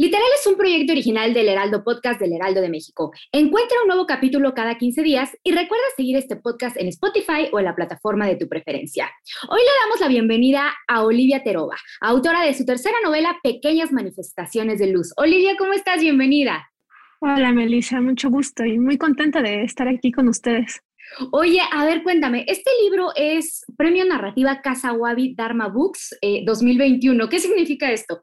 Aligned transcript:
Literal 0.00 0.24
es 0.34 0.46
un 0.46 0.56
proyecto 0.56 0.94
original 0.94 1.34
del 1.34 1.50
Heraldo 1.50 1.84
Podcast 1.84 2.18
del 2.18 2.32
Heraldo 2.32 2.62
de 2.62 2.70
México. 2.70 3.12
Encuentra 3.32 3.76
un 3.82 3.88
nuevo 3.88 4.06
capítulo 4.06 4.54
cada 4.54 4.78
15 4.78 5.02
días 5.02 5.36
y 5.42 5.52
recuerda 5.52 5.84
seguir 5.94 6.16
este 6.16 6.36
podcast 6.36 6.78
en 6.78 6.88
Spotify 6.88 7.50
o 7.52 7.58
en 7.58 7.66
la 7.66 7.74
plataforma 7.74 8.26
de 8.26 8.36
tu 8.36 8.48
preferencia. 8.48 9.10
Hoy 9.50 9.60
le 9.60 9.70
damos 9.84 10.00
la 10.00 10.08
bienvenida 10.08 10.72
a 10.88 11.04
Olivia 11.04 11.42
Terova, 11.42 11.76
autora 12.00 12.46
de 12.46 12.54
su 12.54 12.64
tercera 12.64 12.96
novela 13.04 13.36
Pequeñas 13.42 13.92
Manifestaciones 13.92 14.78
de 14.78 14.86
Luz. 14.86 15.12
Olivia, 15.18 15.54
¿cómo 15.58 15.74
estás? 15.74 16.00
Bienvenida. 16.00 16.70
Hola, 17.18 17.52
Melissa, 17.52 18.00
mucho 18.00 18.30
gusto 18.30 18.64
y 18.64 18.78
muy 18.78 18.96
contenta 18.96 19.42
de 19.42 19.64
estar 19.64 19.86
aquí 19.86 20.12
con 20.12 20.28
ustedes. 20.28 20.80
Oye, 21.30 21.60
a 21.70 21.84
ver, 21.84 22.02
cuéntame, 22.02 22.46
este 22.48 22.70
libro 22.84 23.10
es 23.16 23.66
Premio 23.76 24.06
Narrativa 24.06 24.62
Casa 24.62 24.94
Wabi 24.94 25.34
Dharma 25.34 25.68
Books 25.68 26.16
2021. 26.46 27.22
Eh, 27.22 27.28
¿Qué 27.28 27.38
significa 27.38 27.92
esto? 27.92 28.22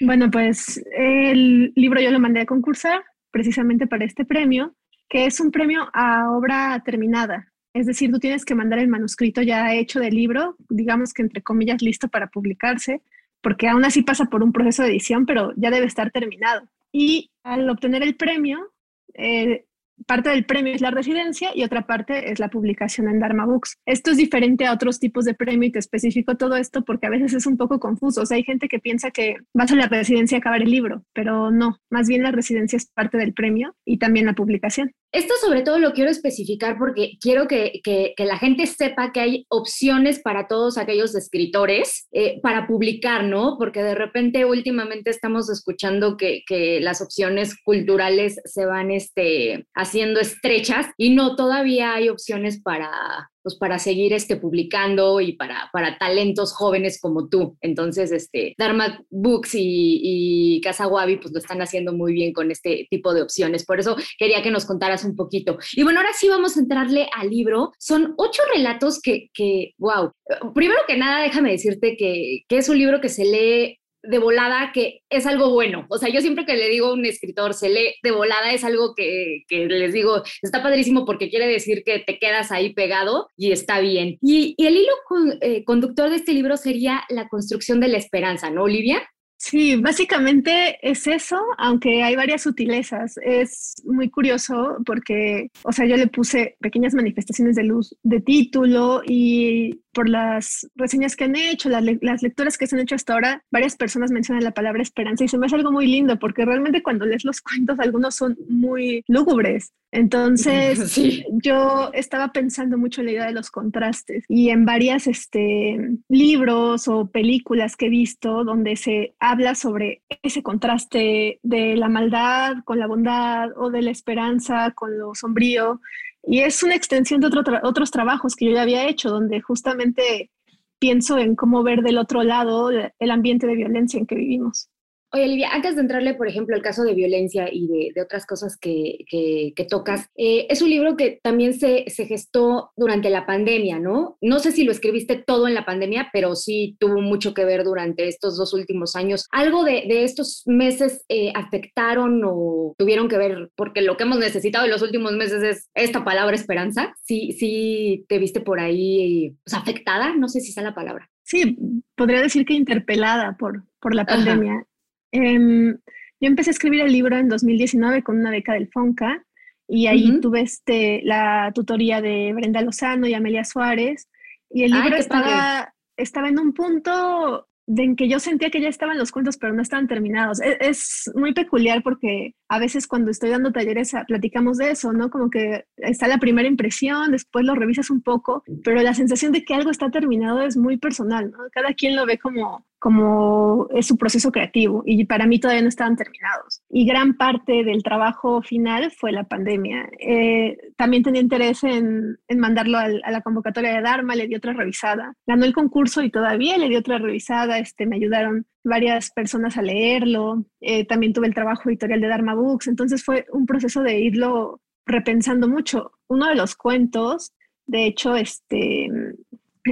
Bueno, 0.00 0.30
pues 0.30 0.82
el 0.96 1.72
libro 1.76 2.00
yo 2.00 2.10
lo 2.10 2.20
mandé 2.20 2.40
a 2.40 2.46
concursar 2.46 3.04
precisamente 3.30 3.86
para 3.86 4.04
este 4.04 4.24
premio, 4.24 4.74
que 5.08 5.26
es 5.26 5.40
un 5.40 5.50
premio 5.50 5.88
a 5.92 6.30
obra 6.30 6.82
terminada. 6.84 7.52
Es 7.74 7.86
decir, 7.86 8.10
tú 8.10 8.18
tienes 8.18 8.44
que 8.44 8.54
mandar 8.54 8.78
el 8.78 8.88
manuscrito 8.88 9.42
ya 9.42 9.74
hecho 9.74 10.00
del 10.00 10.14
libro, 10.14 10.56
digamos 10.68 11.12
que 11.12 11.22
entre 11.22 11.42
comillas 11.42 11.82
listo 11.82 12.08
para 12.08 12.28
publicarse, 12.28 13.02
porque 13.42 13.68
aún 13.68 13.84
así 13.84 14.02
pasa 14.02 14.24
por 14.24 14.42
un 14.42 14.52
proceso 14.52 14.82
de 14.82 14.90
edición, 14.90 15.26
pero 15.26 15.52
ya 15.56 15.70
debe 15.70 15.86
estar 15.86 16.10
terminado. 16.10 16.62
Y 16.92 17.30
al 17.42 17.68
obtener 17.68 18.02
el 18.02 18.16
premio, 18.16 18.72
eh, 19.14 19.66
parte 20.06 20.30
del 20.30 20.44
premio 20.44 20.74
es 20.74 20.80
la 20.80 20.90
residencia 20.90 21.50
y 21.54 21.64
otra 21.64 21.86
parte 21.86 22.32
es 22.32 22.38
la 22.38 22.48
publicación 22.48 23.08
en 23.08 23.20
Dharma 23.20 23.46
Books. 23.46 23.78
Esto 23.86 24.10
es 24.10 24.16
diferente 24.16 24.66
a 24.66 24.72
otros 24.72 24.98
tipos 24.98 25.24
de 25.24 25.34
premio 25.34 25.68
y 25.68 25.72
te 25.72 25.78
especifico 25.78 26.36
todo 26.36 26.56
esto 26.56 26.84
porque 26.84 27.06
a 27.06 27.10
veces 27.10 27.34
es 27.34 27.46
un 27.46 27.56
poco 27.56 27.80
confuso. 27.80 28.22
O 28.22 28.26
sea, 28.26 28.36
hay 28.36 28.44
gente 28.44 28.68
que 28.68 28.78
piensa 28.78 29.10
que 29.10 29.36
vas 29.54 29.72
a 29.72 29.76
la 29.76 29.86
residencia 29.86 30.38
a 30.38 30.40
acabar 30.40 30.62
el 30.62 30.70
libro, 30.70 31.04
pero 31.12 31.50
no, 31.50 31.78
más 31.90 32.08
bien 32.08 32.22
la 32.22 32.32
residencia 32.32 32.76
es 32.76 32.86
parte 32.86 33.18
del 33.18 33.34
premio 33.34 33.74
y 33.84 33.98
también 33.98 34.26
la 34.26 34.34
publicación. 34.34 34.92
Esto 35.12 35.34
sobre 35.40 35.62
todo 35.62 35.78
lo 35.78 35.92
quiero 35.92 36.08
especificar 36.10 36.78
porque 36.78 37.18
quiero 37.20 37.48
que, 37.48 37.80
que, 37.82 38.14
la 38.18 38.38
gente 38.38 38.66
sepa 38.66 39.10
que 39.12 39.20
hay 39.20 39.46
opciones 39.48 40.20
para 40.20 40.46
todos 40.46 40.78
aquellos 40.78 41.16
escritores 41.16 42.06
eh, 42.12 42.40
para 42.42 42.68
publicar, 42.68 43.24
¿no? 43.24 43.56
Porque 43.58 43.82
de 43.82 43.96
repente 43.96 44.44
últimamente 44.44 45.10
estamos 45.10 45.50
escuchando 45.50 46.16
que, 46.16 46.42
que, 46.46 46.80
las 46.80 47.00
opciones 47.00 47.56
culturales 47.64 48.40
se 48.44 48.66
van 48.66 48.92
este, 48.92 49.66
haciendo 49.74 50.20
estrechas 50.20 50.86
y 50.96 51.10
no, 51.10 51.34
todavía 51.34 51.94
hay 51.94 52.08
opciones 52.08 52.62
para, 52.62 53.29
pues 53.50 53.58
para 53.58 53.78
seguir 53.78 54.12
este, 54.12 54.36
publicando 54.36 55.20
y 55.20 55.32
para, 55.32 55.70
para 55.72 55.98
talentos 55.98 56.52
jóvenes 56.52 57.00
como 57.00 57.28
tú. 57.28 57.56
Entonces, 57.60 58.12
este, 58.12 58.54
Dharma 58.56 59.02
Books 59.10 59.54
y, 59.54 60.00
y 60.02 60.60
Casa 60.60 60.86
Wabi, 60.86 61.16
pues 61.16 61.32
lo 61.32 61.38
están 61.38 61.60
haciendo 61.62 61.92
muy 61.92 62.12
bien 62.12 62.32
con 62.32 62.50
este 62.50 62.86
tipo 62.90 63.12
de 63.12 63.22
opciones. 63.22 63.64
Por 63.64 63.80
eso 63.80 63.96
quería 64.18 64.42
que 64.42 64.50
nos 64.50 64.66
contaras 64.66 65.04
un 65.04 65.16
poquito. 65.16 65.58
Y 65.72 65.82
bueno, 65.82 66.00
ahora 66.00 66.12
sí 66.14 66.28
vamos 66.28 66.56
a 66.56 66.60
entrarle 66.60 67.08
al 67.16 67.30
libro. 67.30 67.72
Son 67.78 68.14
ocho 68.16 68.42
relatos 68.54 69.00
que, 69.00 69.30
que 69.34 69.74
wow. 69.78 70.12
Primero 70.54 70.80
que 70.86 70.96
nada, 70.96 71.22
déjame 71.22 71.50
decirte 71.50 71.96
que, 71.96 72.44
que 72.48 72.58
es 72.58 72.68
un 72.68 72.78
libro 72.78 73.00
que 73.00 73.08
se 73.08 73.24
lee 73.24 73.79
de 74.02 74.18
volada 74.18 74.70
que 74.72 75.02
es 75.10 75.26
algo 75.26 75.50
bueno. 75.50 75.86
O 75.88 75.98
sea, 75.98 76.08
yo 76.08 76.20
siempre 76.20 76.46
que 76.46 76.56
le 76.56 76.68
digo 76.68 76.88
a 76.88 76.94
un 76.94 77.04
escritor, 77.04 77.54
se 77.54 77.68
lee 77.68 77.94
de 78.02 78.10
volada, 78.10 78.52
es 78.52 78.64
algo 78.64 78.94
que, 78.94 79.44
les 79.48 79.92
digo, 79.92 80.22
está 80.42 80.62
padrísimo 80.62 81.04
porque 81.04 81.30
quiere 81.30 81.46
decir 81.46 81.82
que 81.84 81.98
te 81.98 82.18
quedas 82.18 82.52
ahí 82.52 82.72
pegado 82.72 83.28
y 83.36 83.52
está 83.52 83.80
bien. 83.80 84.18
Y, 84.22 84.54
el 84.58 84.76
hilo 84.76 84.92
eh, 85.40 85.64
conductor 85.64 86.10
de 86.10 86.16
este 86.16 86.32
libro 86.32 86.56
sería 86.56 87.02
la 87.08 87.28
construcción 87.28 87.80
de 87.80 87.88
la 87.88 87.98
esperanza, 87.98 88.50
¿no, 88.50 88.64
Olivia? 88.64 89.02
Sí, 89.42 89.76
básicamente 89.76 90.78
es 90.82 91.06
eso, 91.06 91.40
aunque 91.56 92.02
hay 92.02 92.14
varias 92.14 92.42
sutilezas. 92.42 93.14
Es 93.24 93.72
muy 93.86 94.10
curioso 94.10 94.76
porque, 94.84 95.50
o 95.62 95.72
sea, 95.72 95.86
yo 95.86 95.96
le 95.96 96.08
puse 96.08 96.58
pequeñas 96.60 96.92
manifestaciones 96.92 97.56
de 97.56 97.64
luz 97.64 97.96
de 98.02 98.20
título 98.20 99.00
y 99.02 99.80
por 99.92 100.08
las 100.08 100.68
reseñas 100.76 101.16
que 101.16 101.24
han 101.24 101.36
hecho, 101.36 101.68
las, 101.68 102.22
lecturas 102.22 102.58
que 102.58 102.66
se 102.66 102.76
han 102.76 102.82
hecho 102.82 102.94
hasta 102.94 103.14
ahora, 103.14 103.44
varias 103.50 103.76
personas 103.76 104.10
mencionan 104.10 104.44
la 104.44 104.52
palabra 104.52 104.82
esperanza 104.82 105.24
y 105.24 105.28
se 105.28 105.38
me 105.38 105.46
hace 105.46 105.56
algo 105.56 105.72
muy 105.72 105.86
lindo 105.86 106.18
porque 106.18 106.44
realmente 106.44 106.82
cuando 106.82 107.06
lees 107.06 107.24
los 107.24 107.40
cuentos 107.40 107.78
algunos 107.80 108.14
son 108.14 108.36
muy 108.48 109.04
lúgubres. 109.08 109.72
Entonces 109.92 110.96
yo 111.42 111.90
estaba 111.92 112.32
pensando 112.32 112.78
mucho 112.78 113.00
en 113.00 113.06
la 113.06 113.12
idea 113.12 113.26
de 113.26 113.32
los 113.32 113.50
contrastes 113.50 114.24
y 114.28 114.50
en 114.50 114.64
varias 114.64 115.06
este, 115.06 115.78
libros 116.08 116.86
o 116.86 117.08
películas 117.08 117.76
que 117.76 117.86
he 117.86 117.90
visto 117.90 118.44
donde 118.44 118.76
se 118.76 119.14
habla 119.30 119.54
sobre 119.54 120.02
ese 120.22 120.42
contraste 120.42 121.38
de 121.42 121.76
la 121.76 121.88
maldad 121.88 122.56
con 122.64 122.78
la 122.78 122.86
bondad 122.86 123.50
o 123.56 123.70
de 123.70 123.82
la 123.82 123.90
esperanza 123.90 124.72
con 124.72 124.98
lo 124.98 125.14
sombrío. 125.14 125.80
Y 126.22 126.40
es 126.40 126.62
una 126.62 126.74
extensión 126.74 127.20
de 127.20 127.28
otros 127.62 127.90
trabajos 127.90 128.36
que 128.36 128.46
yo 128.46 128.52
ya 128.52 128.62
había 128.62 128.88
hecho, 128.88 129.10
donde 129.10 129.40
justamente 129.40 130.30
pienso 130.78 131.18
en 131.18 131.36
cómo 131.36 131.62
ver 131.62 131.82
del 131.82 131.98
otro 131.98 132.22
lado 132.22 132.70
el 132.70 133.10
ambiente 133.10 133.46
de 133.46 133.54
violencia 133.54 133.98
en 133.98 134.06
que 134.06 134.16
vivimos. 134.16 134.68
Oye, 135.12 135.24
Olivia, 135.24 135.48
antes 135.52 135.74
de 135.74 135.80
entrarle, 135.80 136.14
por 136.14 136.28
ejemplo, 136.28 136.54
al 136.54 136.62
caso 136.62 136.84
de 136.84 136.94
violencia 136.94 137.48
y 137.50 137.66
de, 137.66 138.00
otras 138.00 138.26
cosas 138.26 138.56
que, 138.56 138.98
que, 139.08 139.66
tocas, 139.68 140.06
eh, 140.16 140.46
es 140.48 140.62
un 140.62 140.70
libro 140.70 140.96
que 140.96 141.18
también 141.22 141.54
se, 141.54 141.84
se, 141.88 142.06
gestó 142.06 142.70
durante 142.76 143.10
la 143.10 143.26
pandemia, 143.26 143.80
¿no? 143.80 144.16
No 144.20 144.38
sé 144.38 144.52
si 144.52 144.62
lo 144.62 144.70
escribiste 144.70 145.16
todo 145.16 145.48
en 145.48 145.54
la 145.54 145.66
pandemia, 145.66 146.10
pero 146.12 146.36
sí 146.36 146.76
tuvo 146.78 147.00
mucho 147.00 147.34
que 147.34 147.44
ver 147.44 147.64
durante 147.64 148.06
estos 148.06 148.36
dos 148.36 148.54
últimos 148.54 148.94
años. 148.94 149.26
¿Algo 149.32 149.64
de, 149.64 149.84
de 149.88 150.04
estos 150.04 150.44
meses 150.46 151.04
eh, 151.08 151.32
afectaron 151.34 152.22
o 152.24 152.74
tuvieron 152.78 153.08
que 153.08 153.18
ver? 153.18 153.50
Porque 153.56 153.82
lo 153.82 153.96
que 153.96 154.04
hemos 154.04 154.18
necesitado 154.18 154.64
en 154.64 154.70
los 154.70 154.82
últimos 154.82 155.12
meses 155.12 155.42
es 155.42 155.70
esta 155.74 156.04
palabra 156.04 156.36
esperanza. 156.36 156.94
Sí, 157.02 157.32
sí, 157.32 158.04
te 158.08 158.18
viste 158.18 158.40
por 158.40 158.60
ahí 158.60 159.34
pues, 159.44 159.54
afectada, 159.54 160.14
no 160.14 160.28
sé 160.28 160.40
si 160.40 160.50
es 160.50 160.56
la 160.56 160.74
palabra. 160.74 161.10
Sí, 161.24 161.56
podría 161.96 162.22
decir 162.22 162.44
que 162.44 162.54
interpelada 162.54 163.36
por, 163.38 163.64
por 163.80 163.94
la 163.94 164.04
pandemia. 164.04 164.66
Em, 165.12 165.78
yo 166.20 166.28
empecé 166.28 166.50
a 166.50 166.52
escribir 166.52 166.82
el 166.82 166.92
libro 166.92 167.16
en 167.16 167.28
2019 167.28 168.02
con 168.02 168.18
una 168.18 168.30
beca 168.30 168.54
del 168.54 168.68
FONCA 168.68 169.24
y 169.66 169.86
ahí 169.86 170.20
tuve 170.20 170.40
este, 170.42 171.00
la 171.04 171.52
tutoría 171.54 172.00
de 172.00 172.32
Brenda 172.34 172.60
Lozano 172.60 173.06
y 173.06 173.14
Amelia 173.14 173.44
Suárez 173.44 174.08
y 174.50 174.64
el 174.64 174.72
libro 174.72 174.96
estaba, 174.96 175.72
estaba 175.96 176.28
en 176.28 176.40
un 176.40 176.52
punto 176.52 177.46
de 177.66 177.84
en 177.84 177.94
que 177.94 178.08
yo 178.08 178.18
sentía 178.18 178.50
que 178.50 178.60
ya 178.60 178.68
estaban 178.68 178.98
los 178.98 179.12
cuentos, 179.12 179.36
pero 179.36 179.52
no 179.52 179.62
estaban 179.62 179.86
terminados. 179.86 180.40
Es, 180.40 180.56
es, 180.60 181.10
muy 181.14 181.32
peculiar 181.32 181.84
porque 181.84 182.34
a 182.48 182.58
veces 182.58 182.88
cuando 182.88 183.12
estoy 183.12 183.30
dando 183.30 183.52
talleres 183.52 183.94
ah, 183.94 184.04
platicamos 184.08 184.58
de 184.58 184.72
eso, 184.72 184.92
¿no? 184.92 185.08
Como 185.08 185.30
que 185.30 185.66
está 185.76 186.08
la 186.08 186.18
primera 186.18 186.48
impresión, 186.48 187.12
después 187.12 187.44
lo 187.44 187.54
revisas 187.54 187.90
un 187.90 188.02
poco, 188.02 188.42
pero 188.64 188.82
la 188.82 188.92
sensación 188.94 189.30
de 189.30 189.44
que 189.44 189.54
algo 189.54 189.70
está 189.70 189.88
terminado 189.88 190.42
es 190.42 190.56
muy 190.56 190.78
personal, 190.78 191.30
¿no? 191.30 191.38
Cada 191.52 191.72
quien 191.74 191.94
lo 191.94 192.06
ve 192.06 192.18
como 192.18 192.66
como 192.80 193.68
es 193.74 193.86
su 193.86 193.98
proceso 193.98 194.32
creativo 194.32 194.82
y 194.86 195.04
para 195.04 195.26
mí 195.26 195.38
todavía 195.38 195.62
no 195.62 195.68
estaban 195.68 195.96
terminados. 195.96 196.62
Y 196.70 196.86
gran 196.86 197.14
parte 197.16 197.62
del 197.62 197.82
trabajo 197.82 198.40
final 198.40 198.90
fue 198.90 199.12
la 199.12 199.24
pandemia. 199.24 199.90
Eh, 200.00 200.56
también 200.76 201.02
tenía 201.02 201.20
interés 201.20 201.62
en, 201.62 202.18
mandarlo 202.36 202.78
a 202.78 202.88
la 202.88 203.20
convocatoria 203.20 203.74
de 203.74 203.82
Dharma, 203.82 204.16
le 204.16 204.26
di 204.26 204.34
otra 204.34 204.54
revisada. 204.54 205.14
Ganó 205.26 205.44
el 205.44 205.52
concurso 205.52 206.02
y 206.02 206.10
todavía 206.10 206.56
le 206.56 206.70
di 206.70 206.76
otra 206.76 206.96
revisada, 206.96 207.58
este, 207.58 207.84
me 207.84 207.96
ayudaron 207.96 208.46
varias 208.64 209.10
personas 209.10 209.58
a 209.58 209.62
leerlo. 209.62 210.46
Eh, 210.62 210.86
también 210.86 211.12
tuve 211.12 211.26
el 211.26 211.34
trabajo 211.34 211.68
editorial 211.68 212.00
de 212.00 212.08
Dharma 212.08 212.34
Books, 212.34 212.66
entonces 212.66 213.04
fue 213.04 213.26
un 213.30 213.44
proceso 213.44 213.82
de 213.82 214.00
irlo 214.00 214.62
repensando 214.86 215.48
mucho. 215.48 215.92
Uno 216.08 216.28
de 216.28 216.34
los 216.34 216.56
cuentos, 216.56 217.34
de 217.66 217.84
hecho, 217.84 218.16
este, 218.16 218.88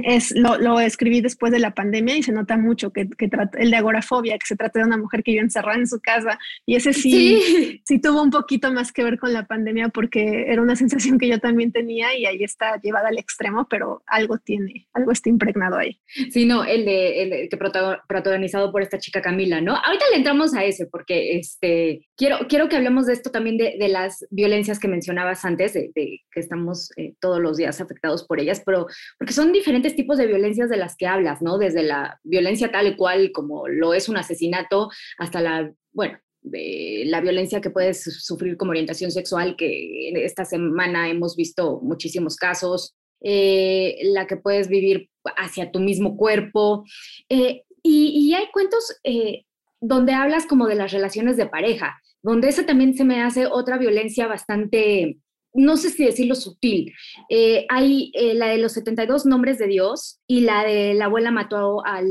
es, 0.05 0.33
lo, 0.35 0.57
lo, 0.57 0.79
escribí 0.79 1.21
después 1.21 1.51
de 1.51 1.59
la 1.59 1.73
pandemia 1.73 2.17
y 2.17 2.23
se 2.23 2.31
nota 2.31 2.57
mucho 2.57 2.91
que, 2.91 3.09
que 3.09 3.29
el 3.57 3.71
de 3.71 3.77
agorafobia, 3.77 4.37
que 4.37 4.45
se 4.45 4.55
trata 4.55 4.79
de 4.79 4.85
una 4.85 4.97
mujer 4.97 5.23
que 5.23 5.31
vive 5.31 5.43
encerrada 5.43 5.77
en 5.77 5.87
su 5.87 5.99
casa. 5.99 6.39
Y 6.65 6.75
ese 6.75 6.93
sí, 6.93 7.81
sí, 7.85 7.99
tuvo 7.99 8.21
un 8.21 8.29
poquito 8.29 8.71
más 8.71 8.91
que 8.91 9.03
ver 9.03 9.19
con 9.19 9.33
la 9.33 9.45
pandemia 9.45 9.89
porque 9.89 10.45
era 10.47 10.61
una 10.61 10.75
sensación 10.77 11.17
que 11.17 11.27
yo 11.27 11.39
también 11.39 11.71
tenía 11.71 12.15
y 12.17 12.25
ahí 12.25 12.43
está 12.43 12.79
llevada 12.81 13.09
al 13.09 13.17
extremo, 13.17 13.67
pero 13.69 14.03
algo 14.07 14.37
tiene, 14.37 14.87
algo 14.93 15.11
está 15.11 15.29
impregnado 15.29 15.77
ahí. 15.77 15.99
Sí, 16.31 16.45
no, 16.45 16.63
el 16.63 16.85
de, 16.85 17.23
el 17.23 17.49
que 17.49 17.57
protagonizado 17.57 18.71
por 18.71 18.81
esta 18.81 18.99
chica 18.99 19.21
Camila, 19.21 19.61
¿no? 19.61 19.75
Ahorita 19.75 20.05
le 20.11 20.17
entramos 20.17 20.53
a 20.53 20.63
ese 20.63 20.85
porque 20.85 21.37
este, 21.37 22.07
quiero, 22.15 22.47
quiero 22.47 22.69
que 22.69 22.75
hablemos 22.75 23.05
de 23.05 23.13
esto 23.13 23.31
también 23.31 23.57
de, 23.57 23.75
de 23.79 23.87
las 23.89 24.25
violencias 24.29 24.79
que 24.79 24.87
mencionabas 24.87 25.45
antes, 25.45 25.73
de, 25.73 25.91
que 25.93 26.39
estamos 26.39 26.91
eh, 26.97 27.13
todos 27.19 27.39
los 27.39 27.57
días 27.57 27.81
afectados 27.81 28.25
por 28.25 28.39
ellas, 28.39 28.61
pero 28.65 28.87
porque 29.17 29.33
son 29.33 29.51
diferentes 29.51 29.88
diferentes 29.89 29.95
tipos 29.95 30.17
de 30.17 30.27
violencias 30.27 30.69
de 30.69 30.77
las 30.77 30.95
que 30.95 31.07
hablas, 31.07 31.41
¿no? 31.41 31.57
Desde 31.57 31.83
la 31.83 32.19
violencia 32.23 32.71
tal 32.71 32.87
y 32.87 32.95
cual 32.95 33.31
como 33.31 33.67
lo 33.67 33.93
es 33.93 34.09
un 34.09 34.17
asesinato 34.17 34.89
hasta 35.17 35.41
la, 35.41 35.71
bueno, 35.93 36.17
la 36.41 37.21
violencia 37.21 37.61
que 37.61 37.69
puedes 37.69 38.03
sufrir 38.25 38.57
como 38.57 38.71
orientación 38.71 39.11
sexual, 39.11 39.55
que 39.57 40.11
esta 40.23 40.45
semana 40.45 41.09
hemos 41.09 41.35
visto 41.35 41.79
muchísimos 41.81 42.35
casos, 42.37 42.95
eh, 43.21 43.97
la 44.03 44.25
que 44.25 44.37
puedes 44.37 44.69
vivir 44.69 45.09
hacia 45.37 45.71
tu 45.71 45.79
mismo 45.79 46.15
cuerpo. 46.15 46.85
Eh, 47.29 47.63
y, 47.83 48.33
hay 48.33 48.47
cuentos 48.51 48.99
eh, 49.03 49.43
donde 49.81 50.13
hablas 50.13 50.45
como 50.45 50.67
de 50.67 50.75
las 50.75 50.91
relaciones 50.91 51.37
de 51.37 51.47
pareja, 51.47 51.97
donde 52.23 52.49
esa 52.49 52.65
también 52.65 52.95
se 52.95 53.05
me 53.05 53.21
hace 53.21 53.45
otra 53.45 53.77
violencia 53.77 54.27
bastante, 54.27 55.17
no 55.53 55.77
sé 55.77 55.89
si 55.89 56.05
decirlo 56.05 56.35
sutil. 56.35 56.93
hay 57.69 58.11
la 58.35 58.47
de 58.47 58.57
los 58.57 58.73
72 58.73 59.25
nombres 59.25 59.57
de 59.57 59.67
Dios 59.67 60.19
y 60.27 60.41
la 60.41 60.63
de 60.63 60.93
la 60.93 61.05
abuela 61.05 61.31
mató 61.31 61.85
al... 61.85 62.07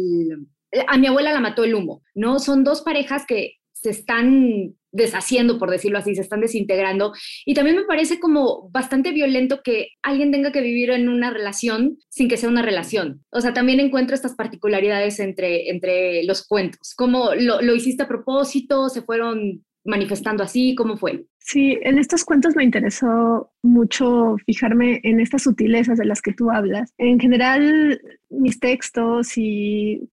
A 0.87 0.99
mi 0.99 1.07
abuela 1.07 1.33
la 1.33 1.41
mató 1.41 1.65
el 1.65 1.75
humo, 1.75 2.03
¿no? 2.15 2.39
Son 2.41 2.63
dos 2.63 2.83
parejas 2.83 3.25
que 3.27 3.55
se 3.73 3.91
están 3.91 4.75
deshaciendo, 4.91 5.59
por 5.59 5.71
decirlo 5.71 5.99
así, 5.99 6.15
se 6.15 6.23
están 6.23 6.41
desintegrando. 6.41 7.13
Y 7.45 7.55
también 7.55 7.77
me 7.77 7.85
parece 7.85 8.19
como 8.19 8.69
bastante 8.71 9.13
violento 9.13 9.61
que 9.63 9.91
alguien 10.03 10.33
tenga 10.33 10.53
que 10.53 10.61
vivir 10.61 10.91
en 10.91 11.09
una 11.09 11.31
relación 11.31 11.99
sin 12.09 12.29
que 12.29 12.37
sea 12.37 12.49
una 12.49 12.63
relación. 12.63 13.25
O 13.31 13.41
sea, 13.41 13.53
también 13.53 13.81
encuentro 13.81 14.15
estas 14.15 14.35
particularidades 14.35 15.21
entre, 15.21 15.71
entre 15.71 16.25
los 16.25 16.47
cuentos. 16.47 16.95
¿Cómo 16.97 17.35
lo, 17.35 17.61
lo 17.61 17.75
hiciste 17.75 18.03
a 18.03 18.09
propósito? 18.09 18.89
¿Se 18.89 19.03
fueron 19.03 19.65
manifestando 19.85 20.45
así? 20.45 20.75
¿Cómo 20.75 20.97
fue? 20.97 21.25
Sí, 21.39 21.79
en 21.83 21.99
estos 21.99 22.27
cuentos 22.27 22.55
me 22.57 22.65
interesó 22.65 23.51
mucho 23.63 24.37
fijarme 24.45 25.01
en 25.03 25.19
estas 25.19 25.45
sutilezas 25.45 25.97
de 25.97 26.05
las 26.05 26.21
que 26.21 26.35
tú 26.35 26.51
hablas. 26.51 26.93
En 26.99 27.19
general, 27.19 27.99
mis 28.29 28.61
textos 28.61 29.33
y 29.37 30.11